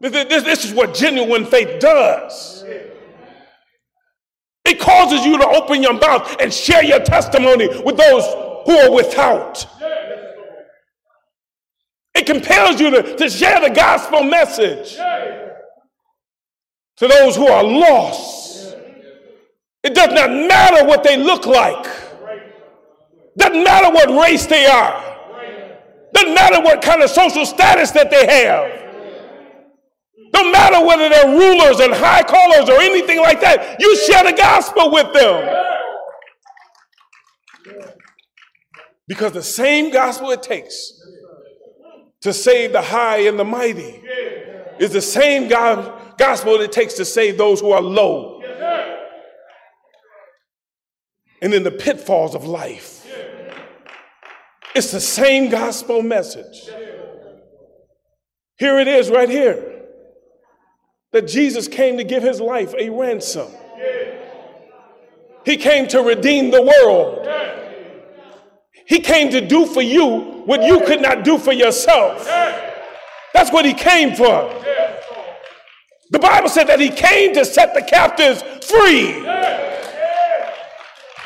This, 0.00 0.42
this 0.44 0.64
is 0.64 0.72
what 0.72 0.94
genuine 0.94 1.46
faith 1.46 1.80
does. 1.80 2.64
It 4.64 4.80
causes 4.80 5.24
you 5.26 5.38
to 5.38 5.46
open 5.46 5.82
your 5.82 5.92
mouth 5.94 6.36
and 6.40 6.52
share 6.52 6.82
your 6.82 7.00
testimony 7.00 7.68
with 7.82 7.96
those 7.96 8.24
who 8.66 8.78
are 8.78 8.94
without. 8.94 9.66
It 12.14 12.26
compels 12.26 12.80
you 12.80 12.90
to, 12.90 13.16
to 13.16 13.28
share 13.28 13.60
the 13.60 13.74
gospel 13.74 14.22
message 14.22 14.96
to 16.96 17.08
those 17.08 17.36
who 17.36 17.46
are 17.46 17.64
lost. 17.64 18.33
It 19.84 19.94
does 19.94 20.12
not 20.14 20.30
matter 20.30 20.86
what 20.86 21.04
they 21.04 21.18
look 21.18 21.44
like. 21.44 21.86
Doesn't 23.36 23.62
matter 23.62 23.92
what 23.92 24.08
race 24.26 24.46
they 24.46 24.64
are. 24.64 25.02
Doesn't 26.14 26.34
matter 26.34 26.62
what 26.62 26.80
kind 26.80 27.02
of 27.02 27.10
social 27.10 27.44
status 27.44 27.90
that 27.90 28.10
they 28.10 28.26
have. 28.26 28.82
No 30.32 30.50
matter 30.50 30.84
whether 30.84 31.08
they're 31.10 31.38
rulers 31.38 31.80
and 31.80 31.92
high 31.92 32.22
callers 32.22 32.68
or 32.68 32.80
anything 32.80 33.18
like 33.18 33.40
that, 33.42 33.76
you 33.78 33.96
share 33.98 34.24
the 34.24 34.32
gospel 34.32 34.90
with 34.90 35.12
them. 35.12 35.64
Because 39.06 39.32
the 39.32 39.42
same 39.42 39.92
gospel 39.92 40.30
it 40.30 40.42
takes 40.42 40.92
to 42.22 42.32
save 42.32 42.72
the 42.72 42.80
high 42.80 43.18
and 43.18 43.38
the 43.38 43.44
mighty 43.44 44.02
is 44.78 44.92
the 44.92 45.02
same 45.02 45.46
gospel 45.46 46.60
it 46.60 46.72
takes 46.72 46.94
to 46.94 47.04
save 47.04 47.36
those 47.36 47.60
who 47.60 47.70
are 47.70 47.82
low 47.82 48.33
and 51.44 51.52
in 51.52 51.62
the 51.62 51.70
pitfalls 51.70 52.34
of 52.34 52.46
life. 52.46 53.06
It's 54.74 54.90
the 54.90 55.00
same 55.00 55.50
gospel 55.50 56.00
message. 56.00 56.70
Here 58.56 58.78
it 58.78 58.88
is, 58.88 59.10
right 59.10 59.28
here, 59.28 59.82
that 61.12 61.28
Jesus 61.28 61.68
came 61.68 61.98
to 61.98 62.04
give 62.04 62.22
his 62.22 62.40
life 62.40 62.74
a 62.78 62.88
ransom. 62.88 63.48
He 65.44 65.58
came 65.58 65.86
to 65.88 66.00
redeem 66.00 66.50
the 66.50 66.62
world. 66.62 67.28
He 68.86 69.00
came 69.00 69.30
to 69.30 69.46
do 69.46 69.66
for 69.66 69.82
you 69.82 70.42
what 70.46 70.62
you 70.62 70.80
could 70.86 71.02
not 71.02 71.24
do 71.24 71.36
for 71.36 71.52
yourself. 71.52 72.24
That's 73.34 73.52
what 73.52 73.66
he 73.66 73.74
came 73.74 74.16
for. 74.16 74.50
The 76.10 76.18
Bible 76.18 76.48
said 76.48 76.68
that 76.68 76.80
he 76.80 76.88
came 76.88 77.34
to 77.34 77.44
set 77.44 77.74
the 77.74 77.82
captives 77.82 78.42
free. 78.66 79.63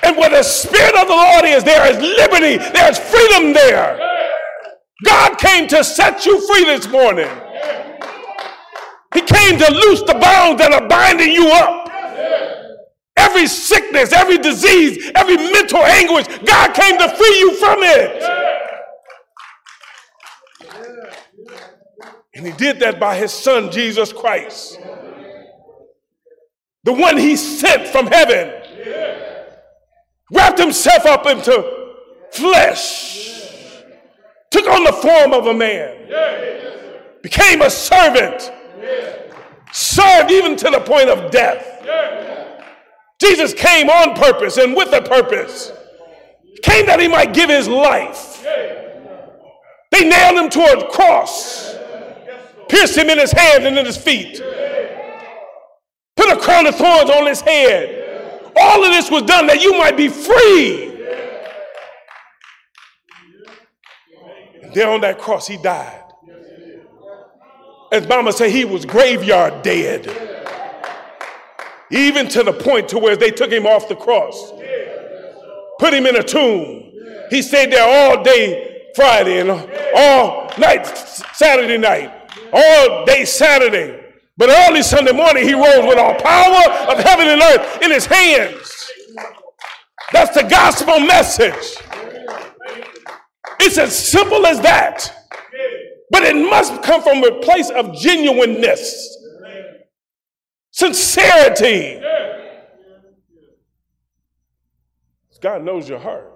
And 0.02 0.16
where 0.16 0.30
the 0.30 0.42
Spirit 0.42 0.94
of 0.96 1.08
the 1.08 1.14
Lord 1.14 1.44
is, 1.44 1.64
there 1.64 1.90
is 1.90 1.98
liberty, 1.98 2.56
there 2.72 2.90
is 2.90 2.98
freedom 2.98 3.52
there. 3.52 3.98
God 5.04 5.38
came 5.38 5.68
to 5.68 5.84
set 5.84 6.26
you 6.26 6.46
free 6.46 6.64
this 6.64 6.88
morning. 6.88 7.28
He 9.14 9.22
came 9.22 9.58
to 9.58 9.72
loose 9.72 10.02
the 10.02 10.18
bonds 10.20 10.60
that 10.60 10.72
are 10.72 10.86
binding 10.88 11.30
you 11.30 11.48
up. 11.48 11.88
Every 13.16 13.46
sickness, 13.46 14.12
every 14.12 14.38
disease, 14.38 15.10
every 15.14 15.36
mental 15.36 15.78
anguish, 15.78 16.26
God 16.44 16.74
came 16.74 16.98
to 16.98 17.08
free 17.16 17.38
you 17.38 17.54
from 17.56 17.78
it. 17.80 18.22
And 22.34 22.46
he 22.46 22.52
did 22.52 22.78
that 22.80 23.00
by 23.00 23.16
his 23.16 23.32
son, 23.32 23.72
Jesus 23.72 24.12
Christ. 24.12 24.78
The 26.84 26.92
one 26.92 27.16
he 27.16 27.34
sent 27.34 27.88
from 27.88 28.06
heaven. 28.06 28.67
Wrapped 30.32 30.58
himself 30.58 31.06
up 31.06 31.26
into 31.26 31.94
flesh. 32.32 33.42
Took 34.50 34.66
on 34.66 34.84
the 34.84 34.92
form 34.92 35.32
of 35.32 35.46
a 35.46 35.54
man. 35.54 36.08
Became 37.22 37.62
a 37.62 37.70
servant. 37.70 38.52
Served 39.72 40.30
even 40.30 40.56
to 40.56 40.70
the 40.70 40.80
point 40.80 41.08
of 41.08 41.30
death. 41.30 41.64
Jesus 43.20 43.52
came 43.52 43.90
on 43.90 44.14
purpose 44.14 44.56
and 44.56 44.74
with 44.74 44.92
a 44.92 45.02
purpose. 45.02 45.72
Came 46.62 46.86
that 46.86 47.00
he 47.00 47.08
might 47.08 47.34
give 47.34 47.50
his 47.50 47.68
life. 47.68 48.44
They 49.90 50.08
nailed 50.08 50.38
him 50.38 50.50
to 50.50 50.60
a 50.60 50.90
cross 50.90 51.78
pierced 52.68 52.96
him 52.96 53.10
in 53.10 53.18
his 53.18 53.32
hands 53.32 53.64
and 53.64 53.78
in 53.78 53.86
his 53.86 53.96
feet, 53.96 54.40
put 56.16 56.30
a 56.30 56.36
crown 56.36 56.66
of 56.66 56.74
thorns 56.76 57.10
on 57.10 57.26
his 57.26 57.40
head. 57.40 57.97
All 58.56 58.84
of 58.84 58.90
this 58.90 59.10
was 59.10 59.22
done 59.22 59.46
that 59.46 59.62
you 59.62 59.72
might 59.78 59.96
be 59.96 60.08
free. 60.08 60.88
And 64.62 64.74
there 64.74 64.90
on 64.90 65.00
that 65.02 65.18
cross, 65.18 65.46
he 65.46 65.56
died. 65.56 66.04
As 67.90 68.06
Mama 68.06 68.32
said, 68.32 68.50
he 68.50 68.64
was 68.64 68.84
graveyard 68.84 69.62
dead. 69.62 70.06
Even 71.90 72.28
to 72.28 72.42
the 72.42 72.52
point 72.52 72.88
to 72.90 72.98
where 72.98 73.16
they 73.16 73.30
took 73.30 73.50
him 73.50 73.66
off 73.66 73.88
the 73.88 73.96
cross, 73.96 74.52
put 75.78 75.94
him 75.94 76.06
in 76.06 76.16
a 76.16 76.22
tomb. 76.22 76.92
He 77.30 77.40
stayed 77.40 77.72
there 77.72 77.88
all 77.88 78.22
day 78.22 78.90
Friday 78.94 79.40
and 79.40 79.50
all 79.50 80.50
night 80.58 80.86
Saturday 81.34 81.78
night 81.78 82.18
all 82.52 83.04
day 83.04 83.24
Saturday. 83.24 83.97
But 84.38 84.50
early 84.50 84.82
Sunday 84.82 85.12
morning, 85.12 85.44
he 85.44 85.52
rose 85.52 85.84
with 85.84 85.98
all 85.98 86.14
power 86.14 86.92
of 86.92 86.98
heaven 87.00 87.26
and 87.26 87.42
earth 87.42 87.82
in 87.82 87.90
his 87.90 88.06
hands. 88.06 88.90
That's 90.12 90.34
the 90.34 90.44
gospel 90.44 91.00
message. 91.00 91.76
It's 93.60 93.76
as 93.76 93.98
simple 93.98 94.46
as 94.46 94.60
that. 94.60 95.12
But 96.10 96.22
it 96.22 96.36
must 96.36 96.82
come 96.82 97.02
from 97.02 97.22
a 97.24 97.40
place 97.40 97.68
of 97.70 97.94
genuineness, 97.94 99.18
sincerity. 100.70 102.00
God 105.40 105.62
knows 105.62 105.88
your 105.88 105.98
heart. 105.98 106.32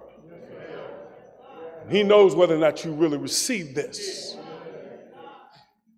He 1.89 2.03
knows 2.03 2.35
whether 2.35 2.55
or 2.55 2.59
not 2.59 2.85
you 2.85 2.93
really 2.93 3.17
receive 3.17 3.75
this. 3.75 4.37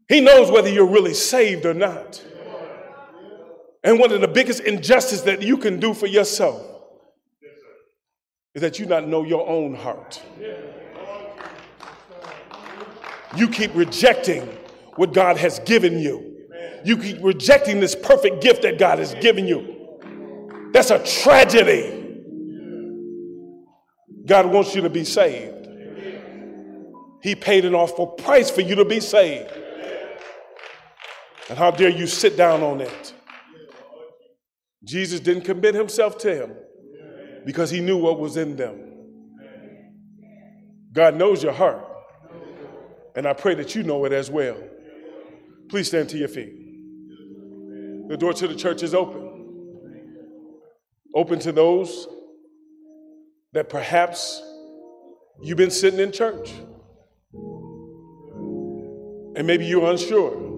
He 0.08 0.22
knows 0.22 0.52
whether 0.52 0.70
you're 0.70 0.88
really 0.88 1.14
saved 1.14 1.66
or 1.66 1.74
not. 1.74 2.24
And 3.84 4.00
one 4.00 4.12
of 4.12 4.22
the 4.22 4.28
biggest 4.28 4.62
injustices 4.62 5.24
that 5.26 5.42
you 5.42 5.58
can 5.58 5.80
do 5.80 5.94
for 5.94 6.08
yourself 6.08 6.62
is 8.54 8.62
that 8.62 8.80
you 8.80 8.86
not 8.86 9.08
know 9.08 9.24
your 9.24 9.48
own 9.48 9.76
heart. 9.76 10.22
You 13.36 13.50
keep 13.50 13.76
rejecting 13.76 14.44
what 14.96 15.14
God 15.14 15.38
has 15.38 15.60
given 15.60 16.00
you. 16.00 16.48
You 16.84 16.98
keep 16.98 17.18
rejecting 17.22 17.80
this 17.80 17.96
perfect 17.96 18.42
gift 18.42 18.62
that 18.62 18.80
God 18.80 19.00
has 19.00 19.14
given 19.16 19.48
you. 19.48 20.70
That's 20.72 20.92
a 20.92 21.04
tragedy. 21.04 22.04
God 24.26 24.48
wants 24.48 24.74
you 24.74 24.82
to 24.82 24.90
be 24.90 25.04
saved. 25.04 25.68
He 27.22 27.36
paid 27.36 27.66
an 27.66 27.76
awful 27.76 28.08
price 28.08 28.50
for 28.50 28.62
you 28.62 28.76
to 28.76 28.86
be 28.86 29.00
saved. 29.00 29.52
And 31.50 31.58
how 31.58 31.72
dare 31.72 31.90
you 31.90 32.08
sit 32.08 32.36
down 32.36 32.64
on 32.64 32.82
it? 32.82 33.14
Jesus 34.84 35.20
didn't 35.20 35.44
commit 35.44 35.76
himself 35.76 36.18
to 36.20 36.34
him 36.34 36.54
because 37.46 37.70
he 37.70 37.82
knew 37.82 37.98
what 37.98 38.20
was 38.20 38.38
in 38.38 38.56
them. 38.56 38.80
God 40.94 41.16
knows 41.16 41.44
your 41.44 41.54
heart. 41.54 41.84
And 43.16 43.28
I 43.28 43.34
pray 43.34 43.56
that 43.56 43.76
you 43.76 43.84
know 43.84 44.06
it 44.06 44.12
as 44.12 44.30
well. 44.30 44.58
Please 45.70 45.88
stand 45.88 46.10
to 46.10 46.18
your 46.18 46.28
feet. 46.28 46.54
The 48.08 48.18
door 48.18 48.34
to 48.34 48.48
the 48.48 48.56
church 48.56 48.84
is 48.84 48.94
open. 48.94 49.24
Open 51.14 51.40
to 51.40 51.52
those 51.52 52.08
that 53.54 53.70
perhaps 53.70 54.42
you've 55.42 55.58
been 55.58 55.72
sitting 55.72 56.00
in 56.00 56.12
church 56.12 56.54
and 59.36 59.46
maybe 59.46 59.66
you're 59.66 59.90
unsure. 59.90 60.55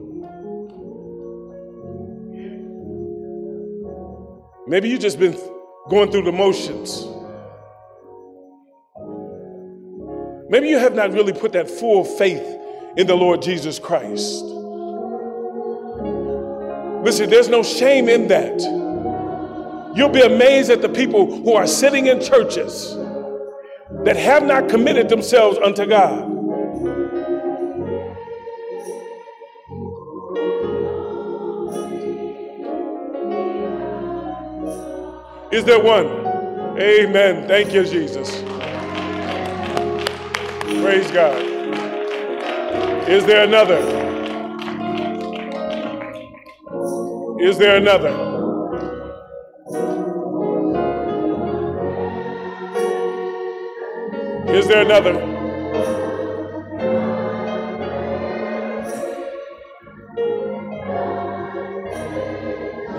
Maybe 4.68 4.90
you've 4.90 5.00
just 5.00 5.18
been 5.18 5.40
going 5.90 6.12
through 6.12 6.24
the 6.24 6.32
motions. 6.32 7.06
Maybe 10.50 10.68
you 10.68 10.78
have 10.78 10.94
not 10.94 11.14
really 11.14 11.34
put 11.34 11.54
that 11.54 11.70
full 11.70 12.04
faith 12.04 12.46
in 12.98 13.08
the 13.08 13.16
Lord 13.16 13.42
Jesus 13.42 13.80
Christ. 13.80 14.44
Listen, 17.04 17.30
there's 17.30 17.48
no 17.48 17.64
shame 17.64 18.10
in 18.10 18.28
that. 18.28 18.60
You'll 19.96 20.10
be 20.10 20.22
amazed 20.22 20.70
at 20.70 20.82
the 20.82 20.90
people 20.90 21.26
who 21.26 21.54
are 21.54 21.66
sitting 21.66 22.08
in 22.08 22.22
churches 22.22 22.96
that 24.04 24.18
have 24.18 24.44
not 24.44 24.68
committed 24.68 25.08
themselves 25.08 25.58
unto 25.64 25.86
God. 25.86 26.37
Is 35.50 35.64
there 35.64 35.80
one? 35.80 36.08
Amen. 36.78 37.48
Thank 37.48 37.74
you, 37.74 37.86
Jesus. 37.86 38.42
Praise 40.82 41.10
God. 41.12 41.42
Is 43.08 43.26
there 43.26 43.46
another? 43.46 43.78
Is 47.40 47.58
there 47.58 47.78
another? 47.78 48.12
Is 54.50 54.68
there 54.68 54.82
another? 54.82 55.14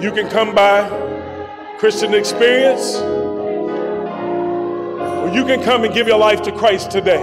You 0.01 0.13
can 0.13 0.31
come 0.31 0.55
by 0.55 1.18
Christian 1.79 2.12
experience, 2.12 2.97
or 2.97 3.29
Or 5.29 5.35
you 5.35 5.45
can 5.45 5.62
come 5.62 5.85
and 5.85 5.93
give 5.93 6.09
your 6.09 6.18
life 6.18 6.41
to 6.43 6.53
Christ 6.53 6.91
today. 6.91 7.22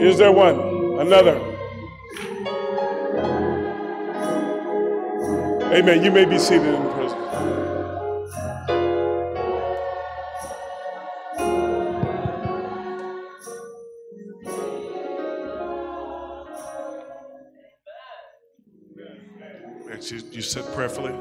Is 0.00 0.18
there 0.18 0.32
one? 0.32 0.58
Another? 0.98 1.36
Amen. 5.72 6.02
You 6.02 6.10
may 6.10 6.24
be 6.24 6.38
seated 6.38 6.66
in 6.66 6.82
the 6.82 6.90
sit 20.52 20.66
prayerfully. 20.74 21.12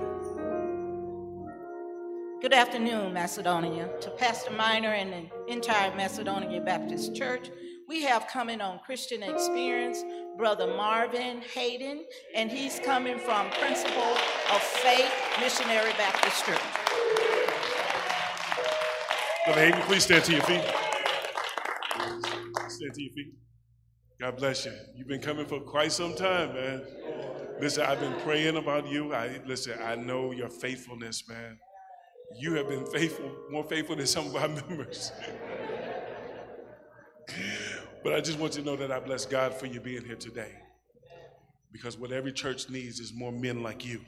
Good 2.42 2.54
afternoon, 2.54 3.14
Macedonia. 3.14 3.90
To 4.02 4.10
Pastor 4.10 4.52
Miner 4.52 4.90
and 4.90 5.14
the 5.14 5.54
entire 5.54 5.96
Macedonia 5.96 6.60
Baptist 6.60 7.16
Church, 7.16 7.50
we 7.88 8.04
have 8.04 8.28
coming 8.28 8.60
on 8.60 8.80
Christian 8.80 9.24
Experience 9.24 10.04
Brother 10.36 10.68
Marvin 10.68 11.42
Hayden, 11.54 12.04
and 12.36 12.52
he's 12.52 12.82
coming 12.82 13.18
from 13.20 13.50
Principle 13.52 14.18
of 14.54 14.62
Faith 14.62 15.14
Missionary 15.40 15.94
Baptist 15.94 16.46
Church. 16.46 16.60
Brother 19.46 19.62
Hayden, 19.62 19.82
please 19.84 20.04
stand 20.04 20.26
to 20.26 20.34
your 20.34 20.44
feet. 20.44 20.66
Stand 22.68 22.94
to 22.96 23.02
your 23.02 23.14
feet. 23.14 23.34
God 24.20 24.36
bless 24.36 24.66
you. 24.66 24.74
You've 24.94 25.08
been 25.08 25.22
coming 25.22 25.46
for 25.46 25.62
quite 25.62 25.94
some 25.94 26.16
time, 26.16 26.54
man. 26.54 26.84
Listen, 27.62 27.84
I've 27.86 28.00
been 28.00 28.20
praying 28.22 28.58
about 28.58 28.88
you. 28.88 29.14
I 29.14 29.40
listen, 29.46 29.78
I 29.84 29.96
know 29.96 30.32
your 30.32 30.50
faithfulness, 30.50 31.30
man. 31.30 31.60
You 32.36 32.56
have 32.56 32.68
been 32.68 32.88
faithful, 32.88 33.32
more 33.52 33.64
faithful 33.64 33.96
than 33.96 34.08
some 34.08 34.26
of 34.26 34.36
our 34.36 34.48
members. 34.68 35.12
but 38.04 38.14
I 38.14 38.22
just 38.22 38.40
want 38.40 38.56
you 38.56 38.64
to 38.64 38.68
know 38.68 38.76
that 38.78 38.92
I 38.92 39.00
bless 39.00 39.28
God 39.28 39.54
for 39.54 39.68
you 39.68 39.80
being 39.80 40.04
here 40.04 40.16
today. 40.16 40.54
Because 41.72 42.00
what 42.00 42.12
every 42.12 42.34
church 42.34 42.68
needs 42.68 43.00
is 43.00 43.14
more 43.14 43.32
men 43.32 43.62
like 43.62 43.86
you. 43.86 44.02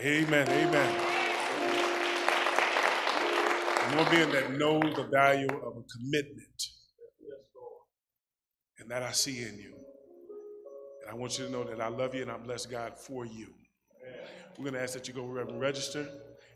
Amen. 0.00 0.48
Amen. 0.48 1.24
More 3.94 4.04
men 4.10 4.30
that 4.30 4.52
know 4.52 4.80
the 4.80 5.08
value 5.12 5.46
of 5.48 5.76
a 5.76 5.82
commitment. 5.98 6.62
And 8.78 8.90
that 8.90 9.02
I 9.02 9.12
see 9.12 9.42
in 9.42 9.58
you. 9.58 9.83
And 11.04 11.10
I 11.10 11.14
want 11.14 11.38
you 11.38 11.44
to 11.44 11.50
know 11.50 11.64
that 11.64 11.80
I 11.80 11.88
love 11.88 12.14
you 12.14 12.22
and 12.22 12.30
I 12.30 12.38
bless 12.38 12.64
God 12.64 12.98
for 12.98 13.26
you. 13.26 13.48
We're 14.56 14.64
going 14.64 14.74
to 14.74 14.82
ask 14.82 14.94
that 14.94 15.06
you 15.06 15.12
go 15.12 15.36
and 15.36 15.60
register. 15.60 16.08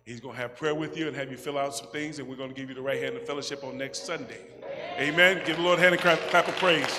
He's 0.04 0.20
going 0.20 0.34
to 0.36 0.40
have 0.40 0.56
prayer 0.56 0.74
with 0.74 0.96
you 0.96 1.06
and 1.06 1.14
have 1.16 1.30
you 1.30 1.36
fill 1.36 1.58
out 1.58 1.74
some 1.74 1.88
things, 1.88 2.18
and 2.18 2.26
we're 2.26 2.36
going 2.36 2.48
to 2.48 2.54
give 2.54 2.70
you 2.70 2.74
the 2.74 2.80
right 2.80 3.02
hand 3.02 3.16
of 3.16 3.26
fellowship 3.26 3.62
on 3.62 3.76
next 3.76 4.06
Sunday. 4.06 4.40
Amen. 4.98 5.42
Give 5.44 5.56
the 5.56 5.62
Lord 5.62 5.78
a 5.78 5.82
hand 5.82 5.94
and 5.94 6.00
clap, 6.00 6.18
clap 6.30 6.48
of 6.48 6.56
praise. 6.56 6.98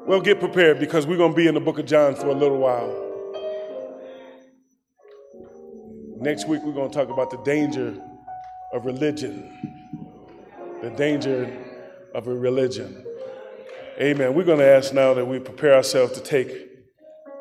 Well, 0.00 0.20
get 0.20 0.40
prepared 0.40 0.80
because 0.80 1.06
we're 1.06 1.16
going 1.16 1.30
to 1.32 1.36
be 1.36 1.46
in 1.46 1.54
the 1.54 1.60
book 1.60 1.78
of 1.78 1.86
John 1.86 2.16
for 2.16 2.26
a 2.26 2.34
little 2.34 2.58
while. 2.58 3.10
Next 6.18 6.48
week, 6.48 6.62
we're 6.64 6.72
going 6.72 6.90
to 6.90 6.96
talk 6.96 7.08
about 7.08 7.30
the 7.30 7.38
danger 7.44 7.96
of 8.72 8.86
religion. 8.86 9.52
The 10.80 10.90
danger 10.90 11.50
of 12.14 12.26
a 12.26 12.34
religion. 12.34 13.04
Amen. 14.00 14.34
We're 14.34 14.44
going 14.44 14.58
to 14.58 14.66
ask 14.66 14.92
now 14.92 15.14
that 15.14 15.26
we 15.26 15.38
prepare 15.38 15.74
ourselves 15.74 16.14
to 16.14 16.22
take 16.22 16.68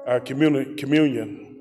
our 0.05 0.19
communi- 0.19 0.77
communion. 0.77 1.59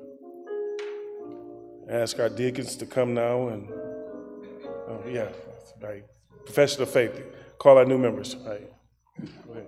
Ask 1.88 2.18
our 2.18 2.28
deacons 2.28 2.76
to 2.76 2.86
come 2.86 3.14
now 3.14 3.48
and, 3.48 3.68
oh, 3.70 5.02
yeah, 5.08 5.28
right. 5.80 6.02
Profession 6.44 6.82
of 6.82 6.90
faith. 6.90 7.20
Call 7.58 7.78
our 7.78 7.84
new 7.84 7.98
members. 7.98 8.36
Right. 8.36 8.68
Go 9.46 9.52
ahead. 9.52 9.66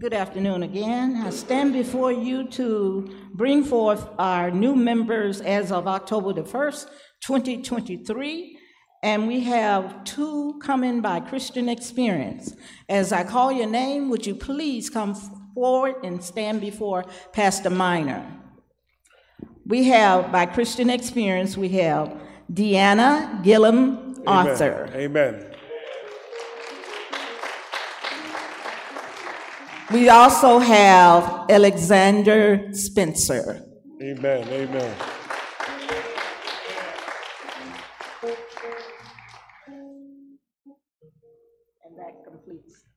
Good 0.00 0.12
afternoon 0.12 0.64
again. 0.64 1.22
I 1.24 1.30
stand 1.30 1.72
before 1.72 2.12
you 2.12 2.48
to 2.48 3.10
bring 3.32 3.64
forth 3.64 4.06
our 4.18 4.50
new 4.50 4.74
members 4.74 5.40
as 5.40 5.72
of 5.72 5.86
October 5.86 6.32
the 6.32 6.42
1st, 6.42 6.88
2023. 7.26 8.58
And 9.02 9.26
we 9.26 9.40
have 9.40 10.04
two 10.04 10.58
coming 10.62 11.00
by 11.00 11.20
Christian 11.20 11.68
Experience. 11.68 12.54
As 12.88 13.12
I 13.12 13.24
call 13.24 13.52
your 13.52 13.66
name, 13.66 14.08
would 14.10 14.26
you 14.26 14.34
please 14.34 14.88
come 14.88 15.14
forward 15.54 15.96
and 16.04 16.22
stand 16.22 16.60
before 16.60 17.04
Pastor 17.32 17.70
Miner? 17.70 18.24
We 19.66 19.84
have 19.84 20.32
by 20.32 20.46
Christian 20.46 20.90
Experience, 20.90 21.56
we 21.56 21.70
have 21.70 22.16
Deanna 22.52 23.42
Gillum 23.42 24.22
Arthur. 24.26 24.90
Amen. 24.94 25.50
We 29.92 30.08
also 30.08 30.58
have 30.58 31.46
Alexander 31.50 32.68
Spencer. 32.72 33.62
Amen. 34.02 34.48
Amen. 34.48 34.96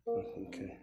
Mm-hmm, 0.08 0.46
okay. 0.48 0.78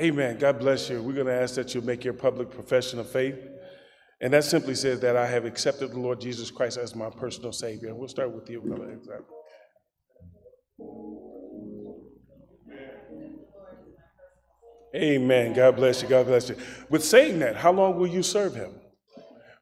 Amen. 0.00 0.38
God 0.38 0.58
bless 0.58 0.90
you. 0.90 1.02
We're 1.02 1.14
going 1.14 1.26
to 1.26 1.40
ask 1.40 1.54
that 1.54 1.74
you 1.74 1.80
make 1.80 2.04
your 2.04 2.14
public 2.14 2.50
profession 2.50 2.98
of 2.98 3.08
faith. 3.08 3.38
And 4.20 4.32
that 4.32 4.44
simply 4.44 4.74
says 4.74 5.00
that 5.00 5.16
I 5.16 5.26
have 5.26 5.44
accepted 5.44 5.92
the 5.92 5.98
Lord 5.98 6.20
Jesus 6.20 6.50
Christ 6.50 6.78
as 6.78 6.94
my 6.94 7.10
personal 7.10 7.52
Savior. 7.52 7.94
We'll 7.94 8.08
start 8.08 8.32
with 8.32 8.48
you, 8.50 8.60
Brother 8.60 8.98
Amen. 14.94 15.54
God 15.54 15.76
bless 15.76 16.02
you. 16.02 16.08
God 16.08 16.26
bless 16.26 16.48
you. 16.48 16.56
With 16.88 17.04
saying 17.04 17.40
that, 17.40 17.56
how 17.56 17.72
long 17.72 17.98
will 17.98 18.06
you 18.06 18.22
serve 18.22 18.54
him? 18.54 18.72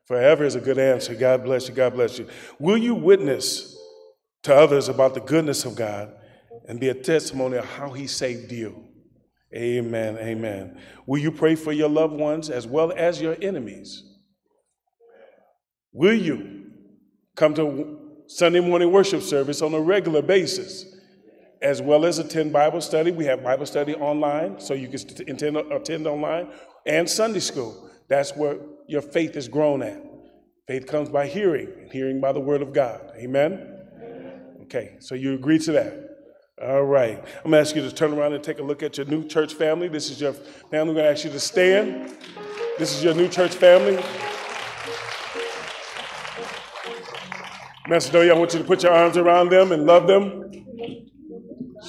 Forever 0.05 0.45
is 0.45 0.57
a 0.57 0.61
good 0.61 0.79
answer. 0.79 1.15
God 1.15 1.45
bless 1.45 1.69
you. 1.69 1.75
God 1.75 1.95
bless 1.95 2.19
you. 2.19 2.29
Will 2.59 2.77
you 2.77 2.95
witness 2.95 3.77
to 4.43 4.55
others 4.55 4.89
about 4.89 5.15
the 5.15 5.21
goodness 5.21 5.65
of 5.65 5.75
God 5.75 6.13
and 6.69 6.81
be 6.81 6.89
a 6.89 6.95
testimony 6.95 7.59
of 7.59 7.65
how 7.65 7.93
he 7.93 8.07
saved 8.07 8.53
you? 8.53 8.85
Amen. 9.55 10.17
Amen. 10.19 10.81
Will 11.07 11.21
you 11.21 11.31
pray 11.31 11.55
for 11.55 11.73
your 11.73 11.89
loved 11.89 12.15
ones 12.15 12.49
as 12.49 12.67
well 12.67 12.93
as 12.97 13.21
your 13.21 13.37
enemies? 13.43 14.05
Will 15.93 16.15
you 16.15 16.71
come 17.37 17.55
to 17.55 17.99
Sunday 18.27 18.61
morning 18.61 18.91
worship 18.91 19.23
service 19.23 19.61
on 19.61 19.75
a 19.75 19.81
regular 19.81 20.23
basis? 20.23 20.93
as 21.63 21.81
well 21.81 22.05
as 22.05 22.19
attend 22.19 22.53
Bible 22.53 22.81
study. 22.81 23.13
We 23.13 23.25
have 23.27 23.43
Bible 23.43 23.67
study 23.67 23.95
online, 23.95 24.59
so 24.59 24.75
you 24.75 24.89
can 24.89 25.01
attend, 25.29 25.57
attend 25.57 26.07
online, 26.07 26.49
and 26.85 27.09
Sunday 27.09 27.41
school. 27.41 27.89
That's 28.09 28.37
where 28.37 28.59
your 28.89 29.01
faith 29.01 29.37
is 29.37 29.49
grown 29.49 29.83
at. 29.83 30.03
Faith 30.67 30.87
comes 30.87 31.09
by 31.09 31.27
hearing, 31.27 31.69
and 31.81 31.93
hearing 31.93 32.21
by 32.21 32.33
the 32.33 32.41
word 32.41 32.63
of 32.63 32.73
God. 32.73 33.13
Amen? 33.17 33.69
Okay, 34.63 34.97
so 34.99 35.15
you 35.15 35.35
agree 35.35 35.59
to 35.61 35.73
that? 35.73 36.12
All 36.63 36.85
right. 36.85 37.19
I'm 37.19 37.51
going 37.51 37.53
to 37.53 37.59
ask 37.59 37.75
you 37.75 37.83
to 37.83 37.93
turn 37.93 38.13
around 38.13 38.35
and 38.35 38.45
take 38.45 38.61
a 38.61 38.63
look 38.63 38.85
at 38.85 38.97
your 38.97 39.07
new 39.07 39.27
church 39.27 39.55
family. 39.55 39.89
This 39.89 40.11
is 40.11 40.21
your 40.21 40.33
family. 40.33 40.79
I'm 40.79 40.95
going 40.95 40.97
to 40.99 41.11
ask 41.11 41.25
you 41.25 41.31
to 41.31 41.41
stand. 41.41 42.17
This 42.79 42.95
is 42.95 43.03
your 43.03 43.15
new 43.15 43.29
church 43.29 43.55
family. 43.55 44.01
Macedonia, 47.89 48.35
I 48.35 48.39
want 48.39 48.53
you 48.53 48.61
to 48.61 48.65
put 48.65 48.85
your 48.85 48.93
arms 48.93 49.17
around 49.17 49.51
them 49.51 49.73
and 49.73 49.87
love 49.87 50.07
them. 50.07 50.51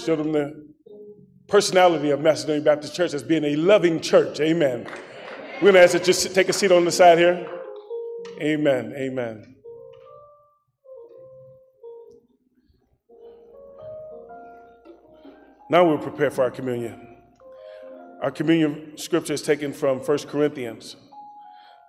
Show 0.04 0.16
them 0.16 0.32
the 0.32 0.68
personality 1.48 2.10
of 2.10 2.22
Macedonia 2.22 2.64
Baptist 2.64 2.96
Church 2.96 3.14
as 3.14 3.22
being 3.22 3.44
a 3.44 3.56
loving 3.56 4.00
church. 4.00 4.40
Amen. 4.40 4.88
We're 5.56 5.72
going 5.72 5.74
to 5.76 5.84
ask 5.84 5.94
you 5.94 6.00
to 6.00 6.06
just 6.06 6.34
take 6.34 6.50
a 6.50 6.54
seat 6.54 6.72
on 6.72 6.84
the 6.84 6.92
side 6.92 7.20
here. 7.20 7.48
Amen. 8.42 8.94
Amen. 8.98 9.53
Now 15.74 15.84
we'll 15.84 15.98
prepare 15.98 16.30
for 16.30 16.44
our 16.44 16.52
communion. 16.52 17.18
Our 18.22 18.30
communion 18.30 18.96
scripture 18.96 19.34
is 19.34 19.42
taken 19.42 19.74
from 19.74 20.02
1 20.02 20.18
Corinthians, 20.28 20.98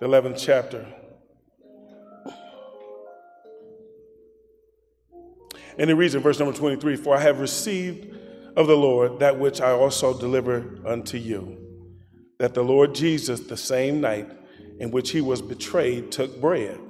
the 0.01 0.07
11th 0.07 0.39
chapter. 0.39 0.87
And 5.77 5.91
it 5.91 5.95
reads 5.97 6.15
in 6.15 6.23
verse 6.23 6.39
number 6.39 6.57
23 6.57 6.97
For 6.97 7.15
I 7.15 7.21
have 7.21 7.41
received 7.41 8.17
of 8.57 8.69
the 8.69 8.75
Lord 8.75 9.19
that 9.19 9.39
which 9.39 9.61
I 9.61 9.73
also 9.73 10.19
deliver 10.19 10.79
unto 10.87 11.19
you, 11.19 11.59
that 12.39 12.55
the 12.55 12.65
Lord 12.65 12.95
Jesus, 12.95 13.41
the 13.41 13.59
same 13.59 14.01
night 14.01 14.31
in 14.79 14.93
which 14.93 15.11
he 15.11 15.21
was 15.21 15.43
betrayed, 15.43 16.11
took 16.11 16.41
bread. 16.41 16.81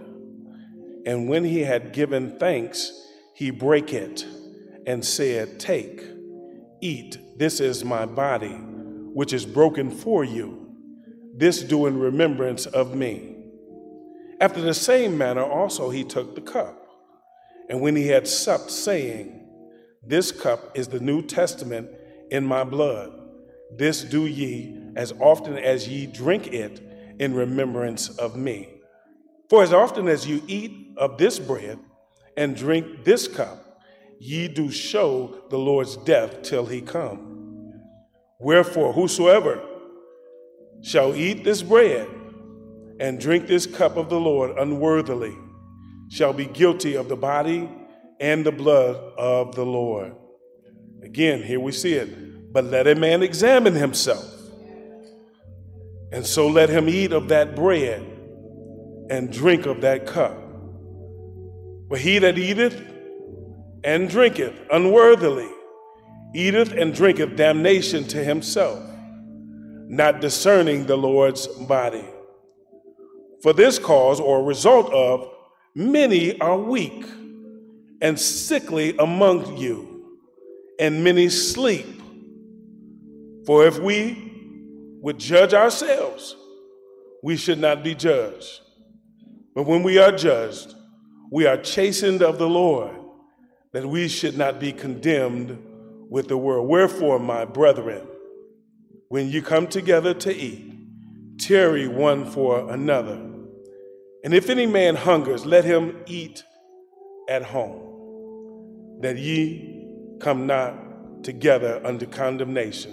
And 1.07 1.29
when 1.29 1.43
he 1.43 1.63
had 1.63 1.93
given 1.93 2.39
thanks, 2.39 2.93
he 3.35 3.51
brake 3.51 3.93
it 3.93 4.25
and 4.87 5.05
said, 5.05 5.59
Take, 5.59 6.14
eat, 6.85 7.19
this 7.39 7.61
is 7.61 7.85
my 7.85 8.05
body, 8.05 8.55
which 9.15 9.33
is 9.33 9.47
broken 9.47 9.91
for 9.91 10.23
you. 10.23 10.77
This 11.35 11.63
do 11.63 11.87
in 11.87 11.99
remembrance 11.99 12.67
of 12.67 12.95
me. 12.95 13.37
After 14.41 14.61
the 14.61 14.75
same 14.75 15.17
manner 15.17 15.43
also 15.43 15.91
he 15.91 16.05
took 16.05 16.35
the 16.35 16.41
cup. 16.41 16.81
And 17.71 17.81
when 17.81 17.97
he 17.97 18.09
had 18.09 18.29
supped, 18.29 18.71
saying, 18.71 19.49
This 20.03 20.31
cup 20.31 20.77
is 20.77 20.89
the 20.89 21.01
New 21.01 21.23
Testament 21.23 21.89
in 22.31 22.45
my 22.45 22.63
blood. 22.63 23.13
This 23.77 24.05
do 24.05 24.27
ye 24.27 24.79
as 24.97 25.13
often 25.19 25.57
as 25.57 25.89
ye 25.89 26.07
drink 26.07 26.49
it 26.49 26.81
in 27.19 27.35
remembrance 27.35 28.11
of 28.19 28.37
me. 28.37 28.69
For 29.49 29.63
as 29.63 29.73
often 29.73 30.09
as 30.09 30.27
you 30.27 30.43
eat 30.47 30.95
of 30.97 31.17
this 31.17 31.39
bread 31.39 31.79
and 32.37 32.55
drink 32.55 33.05
this 33.05 33.27
cup, 33.27 33.64
ye 34.19 34.49
do 34.49 34.71
show 34.71 35.43
the 35.51 35.59
Lord's 35.59 35.97
death 35.99 36.43
till 36.43 36.67
he 36.67 36.81
come. 36.81 37.73
Wherefore, 38.39 38.93
whosoever 38.93 39.63
shall 40.83 41.15
eat 41.15 41.45
this 41.45 41.63
bread 41.63 42.09
and 43.01 43.21
drink 43.21 43.47
this 43.47 43.67
cup 43.67 43.97
of 43.97 44.09
the 44.09 44.21
Lord 44.21 44.57
unworthily 44.59 45.35
shall 46.11 46.33
be 46.33 46.47
guilty 46.47 46.95
of 46.95 47.09
the 47.09 47.17
body 47.17 47.69
and 48.21 48.45
the 48.45 48.53
blood 48.53 48.97
of 49.17 49.55
the 49.55 49.65
Lord. 49.65 50.15
Again, 51.03 51.43
here 51.43 51.61
we 51.61 51.73
see 51.73 51.95
it. 51.95 52.53
But 52.53 52.67
let 52.67 52.87
a 52.87 52.95
man 52.95 53.23
examine 53.23 53.75
himself, 53.75 54.25
and 56.13 56.25
so 56.25 56.47
let 56.47 56.69
him 56.69 56.89
eat 56.89 57.13
of 57.13 57.29
that 57.29 57.57
bread 57.57 58.01
and 59.11 59.33
drink 59.33 59.67
of 59.67 59.81
that 59.81 60.07
cup. 60.07 60.39
But 61.89 61.99
he 61.99 62.21
that 62.21 62.39
eateth 62.39 62.81
and 63.85 64.09
drinketh 64.09 64.55
unworthily 64.73 65.49
eateth 66.35 66.73
and 66.73 66.95
drinketh 66.95 67.37
damnation 67.37 68.05
to 68.05 68.23
himself, 68.23 68.83
not 69.87 70.21
discerning 70.21 70.87
the 70.87 70.97
Lord's 70.97 71.47
body. 71.47 72.05
For 73.43 73.53
this 73.53 73.79
cause 73.79 74.19
or 74.19 74.43
result 74.43 74.93
of 74.93 75.31
many 75.75 76.41
are 76.41 76.59
weak 76.59 77.05
and 78.01 78.19
sickly 78.19 78.97
among 78.99 79.57
you, 79.57 80.19
and 80.81 81.05
many 81.05 81.29
sleep. 81.29 81.87
For 83.47 83.67
if 83.67 83.79
we 83.79 84.33
would 85.03 85.19
judge 85.19 85.55
ourselves, 85.55 86.35
we 87.23 87.37
should 87.37 87.59
not 87.59 87.85
be 87.85 87.95
judged. 87.95 88.61
But 89.55 89.67
when 89.67 89.83
we 89.83 89.99
are 89.99 90.13
judged, 90.13 90.75
we 91.31 91.47
are 91.47 91.57
chastened 91.57 92.23
of 92.23 92.39
the 92.39 92.49
Lord, 92.49 92.95
that 93.75 93.85
we 93.85 94.07
should 94.07 94.39
not 94.39 94.61
be 94.61 94.73
condemned 94.73 95.59
with 96.09 96.29
the 96.29 96.39
world. 96.39 96.69
Wherefore, 96.69 97.19
my 97.19 97.45
brethren, 97.45 98.07
when 99.09 99.29
you 99.29 99.43
come 99.43 99.67
together 99.67 100.15
to 100.15 100.33
eat, 100.33 100.73
tarry 101.39 101.89
one 101.89 102.25
for 102.25 102.73
another. 102.73 103.17
And 104.23 104.33
if 104.33 104.49
any 104.49 104.67
man 104.67 104.95
hungers, 104.95 105.45
let 105.45 105.65
him 105.65 105.97
eat 106.07 106.45
at 107.29 107.43
home, 107.43 109.01
that 109.01 109.19
ye 109.19 109.89
come 110.21 110.47
not 110.47 111.25
together 111.25 111.81
under 111.85 112.07
condemnation. 112.07 112.93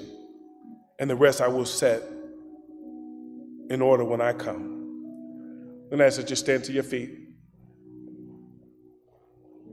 And 0.98 1.08
the 1.12 1.16
rest 1.16 1.42
I 1.42 1.48
will 1.48 1.66
set 1.66 2.02
in 3.70 3.84
order 3.84 4.04
when 4.04 4.20
I 4.20 4.34
come. 4.34 4.80
And 5.92 6.02
as 6.02 6.18
you 6.18 6.36
stand 6.36 6.64
to 6.64 6.72
your 6.72 6.84
feet 6.84 7.21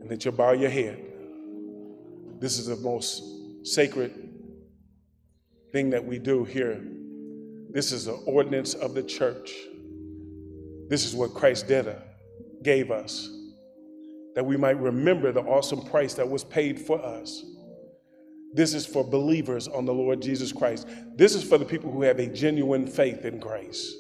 and 0.09 0.16
that 0.16 0.24
you 0.24 0.32
bow 0.32 0.52
your 0.52 0.70
head. 0.70 1.04
This 2.40 2.59
is 2.59 2.66
the 2.66 2.76
most 2.76 3.22
sacred 3.62 4.30
thing 5.70 5.90
that 5.90 6.02
we 6.02 6.18
do 6.18 6.44
here. 6.44 6.80
This 7.70 7.92
is 7.92 8.06
the 8.06 8.12
ordinance 8.12 8.72
of 8.72 8.94
the 8.94 9.02
church. 9.02 9.52
This 10.88 11.04
is 11.04 11.14
what 11.14 11.34
Christ 11.34 11.68
did, 11.68 11.88
uh, 11.88 11.96
gave 12.62 12.90
us, 12.90 13.28
that 14.34 14.46
we 14.46 14.56
might 14.56 14.80
remember 14.80 15.30
the 15.30 15.42
awesome 15.42 15.82
price 15.82 16.14
that 16.14 16.26
was 16.26 16.42
paid 16.42 16.80
for 16.80 17.04
us. 17.04 17.44
This 18.54 18.72
is 18.72 18.86
for 18.86 19.04
believers 19.04 19.68
on 19.68 19.84
the 19.84 19.92
Lord 19.92 20.22
Jesus 20.22 20.52
Christ. 20.52 20.88
This 21.16 21.34
is 21.34 21.44
for 21.44 21.59
the 21.59 21.66
people 21.66 21.92
who 21.92 22.00
have 22.00 22.18
a 22.18 22.28
genuine 22.28 22.86
faith 22.86 23.26
in 23.26 23.38
grace. 23.38 23.94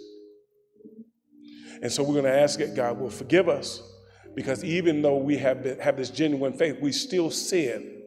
And 1.82 1.92
so 1.92 2.02
we're 2.02 2.14
going 2.14 2.24
to 2.24 2.40
ask 2.40 2.58
that 2.60 2.74
God 2.74 2.98
will 2.98 3.10
forgive 3.10 3.50
us 3.50 3.82
because 4.34 4.64
even 4.64 5.02
though 5.02 5.16
we 5.16 5.36
have, 5.38 5.62
been, 5.62 5.78
have 5.78 5.96
this 5.96 6.10
genuine 6.10 6.52
faith, 6.52 6.80
we 6.80 6.92
still 6.92 7.30
sin. 7.30 8.02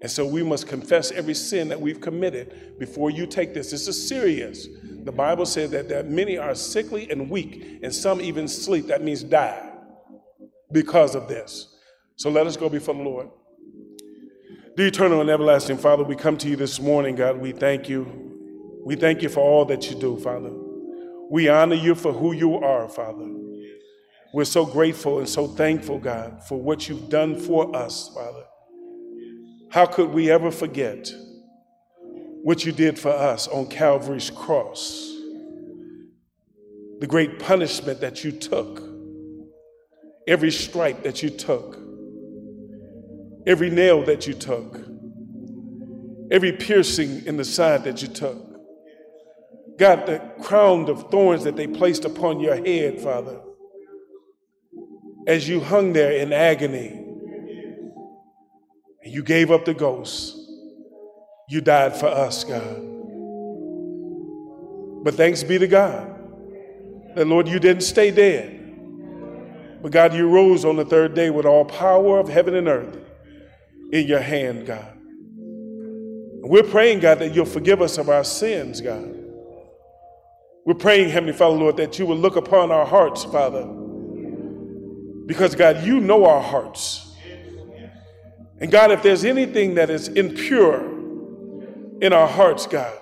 And 0.00 0.10
so 0.10 0.26
we 0.26 0.42
must 0.42 0.68
confess 0.68 1.10
every 1.10 1.34
sin 1.34 1.68
that 1.68 1.80
we've 1.80 2.00
committed 2.00 2.78
before 2.78 3.10
you 3.10 3.26
take 3.26 3.54
this. 3.54 3.70
This 3.70 3.88
is 3.88 4.08
serious. 4.08 4.68
The 5.04 5.12
Bible 5.12 5.46
says 5.46 5.70
that, 5.70 5.88
that 5.88 6.08
many 6.08 6.38
are 6.38 6.54
sickly 6.54 7.10
and 7.10 7.28
weak, 7.28 7.80
and 7.82 7.92
some 7.92 8.20
even 8.20 8.46
sleep. 8.46 8.86
That 8.86 9.02
means 9.02 9.24
die 9.24 9.72
because 10.70 11.14
of 11.14 11.28
this. 11.28 11.74
So 12.16 12.30
let 12.30 12.46
us 12.46 12.56
go 12.56 12.68
before 12.68 12.94
the 12.94 13.02
Lord. 13.02 13.28
Dear 14.76 14.86
eternal 14.86 15.20
and 15.20 15.30
everlasting 15.30 15.78
Father, 15.78 16.04
we 16.04 16.14
come 16.14 16.36
to 16.38 16.48
you 16.48 16.54
this 16.54 16.80
morning, 16.80 17.16
God. 17.16 17.38
We 17.38 17.50
thank 17.50 17.88
you. 17.88 18.06
We 18.84 18.94
thank 18.94 19.22
you 19.22 19.28
for 19.28 19.40
all 19.40 19.64
that 19.64 19.90
you 19.90 19.98
do, 19.98 20.16
Father. 20.18 20.52
We 21.30 21.48
honor 21.48 21.74
you 21.74 21.96
for 21.96 22.12
who 22.12 22.32
you 22.32 22.54
are, 22.54 22.88
Father. 22.88 23.26
We're 24.32 24.44
so 24.44 24.66
grateful 24.66 25.18
and 25.18 25.28
so 25.28 25.46
thankful, 25.46 25.98
God, 25.98 26.42
for 26.44 26.60
what 26.60 26.88
you've 26.88 27.08
done 27.08 27.40
for 27.40 27.74
us, 27.74 28.10
Father. 28.14 28.44
How 29.70 29.86
could 29.86 30.10
we 30.10 30.30
ever 30.30 30.50
forget 30.50 31.10
what 32.42 32.64
you 32.64 32.72
did 32.72 32.98
for 32.98 33.10
us 33.10 33.48
on 33.48 33.66
Calvary's 33.68 34.30
cross? 34.30 35.14
The 37.00 37.06
great 37.06 37.38
punishment 37.38 38.00
that 38.00 38.22
you 38.22 38.32
took, 38.32 38.82
every 40.26 40.50
stripe 40.50 41.04
that 41.04 41.22
you 41.22 41.30
took, 41.30 41.78
every 43.46 43.70
nail 43.70 44.04
that 44.04 44.26
you 44.26 44.34
took, 44.34 44.78
every 46.30 46.52
piercing 46.52 47.24
in 47.24 47.38
the 47.38 47.44
side 47.44 47.84
that 47.84 48.02
you 48.02 48.08
took. 48.08 48.44
God, 49.78 50.06
the 50.06 50.18
crown 50.42 50.90
of 50.90 51.10
thorns 51.10 51.44
that 51.44 51.56
they 51.56 51.66
placed 51.66 52.04
upon 52.04 52.40
your 52.40 52.56
head, 52.56 53.00
Father, 53.00 53.40
as 55.28 55.46
you 55.46 55.60
hung 55.60 55.92
there 55.92 56.10
in 56.10 56.32
agony, 56.32 56.88
and 59.04 59.14
you 59.14 59.22
gave 59.22 59.50
up 59.50 59.66
the 59.66 59.74
ghost. 59.74 60.34
You 61.50 61.60
died 61.60 61.94
for 61.94 62.06
us, 62.06 62.44
God. 62.44 62.82
But 65.04 65.14
thanks 65.14 65.42
be 65.42 65.58
to 65.58 65.68
God 65.68 66.14
that, 67.14 67.26
Lord, 67.26 67.46
you 67.46 67.58
didn't 67.58 67.82
stay 67.82 68.10
dead. 68.10 68.54
But 69.82 69.92
God, 69.92 70.14
you 70.14 70.28
rose 70.28 70.64
on 70.64 70.76
the 70.76 70.84
third 70.84 71.14
day 71.14 71.28
with 71.28 71.44
all 71.44 71.64
power 71.64 72.18
of 72.18 72.28
heaven 72.28 72.54
and 72.54 72.66
earth 72.66 72.98
in 73.92 74.06
your 74.06 74.20
hand, 74.20 74.66
God. 74.66 74.94
we're 76.42 76.62
praying, 76.62 77.00
God, 77.00 77.18
that 77.18 77.34
you'll 77.34 77.44
forgive 77.44 77.82
us 77.82 77.98
of 77.98 78.08
our 78.08 78.24
sins, 78.24 78.80
God. 78.80 79.14
We're 80.64 80.74
praying, 80.74 81.10
Heavenly 81.10 81.34
Father, 81.34 81.56
Lord, 81.56 81.76
that 81.76 81.98
you 81.98 82.06
will 82.06 82.16
look 82.16 82.36
upon 82.36 82.70
our 82.70 82.86
hearts, 82.86 83.24
Father. 83.24 83.87
Because, 85.28 85.54
God, 85.54 85.84
you 85.84 86.00
know 86.00 86.24
our 86.24 86.40
hearts. 86.40 87.14
And, 88.60 88.72
God, 88.72 88.90
if 88.90 89.02
there's 89.02 89.24
anything 89.24 89.74
that 89.74 89.90
is 89.90 90.08
impure 90.08 90.80
in 92.00 92.14
our 92.14 92.26
hearts, 92.26 92.66
God, 92.66 92.98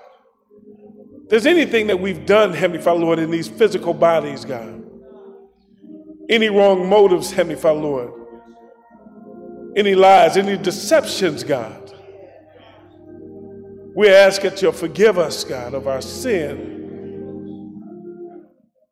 there's 1.29 1.47
anything 1.47 1.87
that 1.87 2.01
we've 2.01 2.27
done, 2.27 2.53
Heavenly 2.53 2.83
Father, 2.83 2.99
Lord, 2.99 3.21
in 3.21 3.31
these 3.31 3.47
physical 3.47 3.95
bodies, 3.95 4.45
God, 4.45 4.85
any 6.29 6.49
wrong 6.49 6.89
motives, 6.89 7.31
Heavenly 7.31 7.55
Father, 7.55 7.79
Lord, 7.79 8.13
any 9.77 9.95
lies, 9.95 10.37
any 10.37 10.59
deceptions, 10.59 11.45
God, 11.45 11.95
we 13.95 14.11
ask 14.11 14.43
that 14.43 14.61
you'll 14.61 14.73
forgive 14.73 15.17
us, 15.17 15.45
God, 15.45 15.75
of 15.75 15.87
our 15.87 16.03
sin 16.03 16.75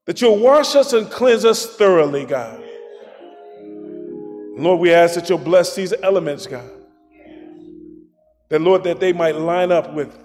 that 0.06 0.20
you'll 0.20 0.38
wash 0.38 0.74
us 0.76 0.92
and 0.92 1.10
cleanse 1.10 1.44
us 1.44 1.66
thoroughly, 1.76 2.26
God. 2.26 2.63
Lord, 4.56 4.80
we 4.80 4.92
ask 4.92 5.14
that 5.14 5.28
you'll 5.28 5.38
bless 5.38 5.74
these 5.74 5.92
elements, 6.02 6.46
God. 6.46 6.70
That, 8.50 8.60
Lord, 8.60 8.84
that 8.84 9.00
they 9.00 9.12
might 9.12 9.36
line 9.36 9.72
up 9.72 9.94
with 9.94 10.16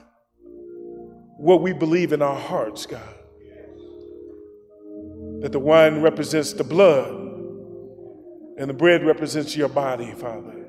what 1.38 1.61
we 1.61 1.73
believe 1.73 2.13
in 2.13 2.21
our 2.21 2.39
hearts, 2.39 2.86
God. 2.86 3.15
That 5.41 5.51
the 5.51 5.59
wine 5.59 6.01
represents 6.01 6.53
the 6.53 6.63
blood 6.63 7.09
and 8.57 8.69
the 8.69 8.73
bread 8.73 9.05
represents 9.05 9.55
your 9.55 9.69
body, 9.69 10.11
Father. 10.11 10.67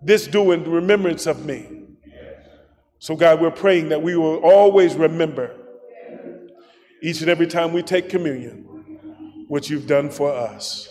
This 0.00 0.26
do 0.26 0.52
in 0.52 0.68
remembrance 0.68 1.26
of 1.26 1.44
me. 1.44 1.82
So, 2.98 3.14
God, 3.14 3.40
we're 3.40 3.50
praying 3.50 3.90
that 3.90 4.02
we 4.02 4.16
will 4.16 4.36
always 4.38 4.94
remember 4.94 5.54
each 7.02 7.20
and 7.20 7.28
every 7.28 7.48
time 7.48 7.72
we 7.72 7.82
take 7.82 8.08
communion, 8.08 9.44
what 9.48 9.68
you've 9.68 9.86
done 9.86 10.08
for 10.08 10.32
us. 10.32 10.88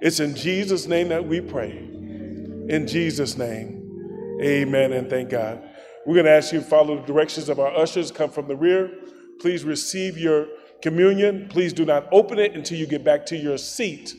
It's 0.00 0.20
in 0.20 0.34
Jesus' 0.34 0.86
name 0.86 1.08
that 1.08 1.26
we 1.26 1.40
pray. 1.40 1.70
In 1.70 2.86
Jesus' 2.86 3.36
name, 3.36 4.38
amen 4.42 4.92
and 4.92 5.10
thank 5.10 5.30
God. 5.30 5.62
We're 6.06 6.14
going 6.14 6.26
to 6.26 6.32
ask 6.32 6.52
you 6.52 6.60
to 6.60 6.64
follow 6.64 7.00
the 7.00 7.06
directions 7.06 7.48
of 7.48 7.58
our 7.58 7.74
ushers, 7.76 8.10
come 8.10 8.30
from 8.30 8.48
the 8.48 8.56
rear. 8.56 8.90
Please 9.40 9.64
receive 9.64 10.16
your 10.16 10.46
communion. 10.82 11.48
Please 11.48 11.72
do 11.72 11.84
not 11.84 12.08
open 12.12 12.38
it 12.38 12.54
until 12.54 12.78
you 12.78 12.86
get 12.86 13.04
back 13.04 13.26
to 13.26 13.36
your 13.36 13.58
seat. 13.58 14.14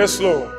Yes, 0.00 0.18
Lord. 0.18 0.49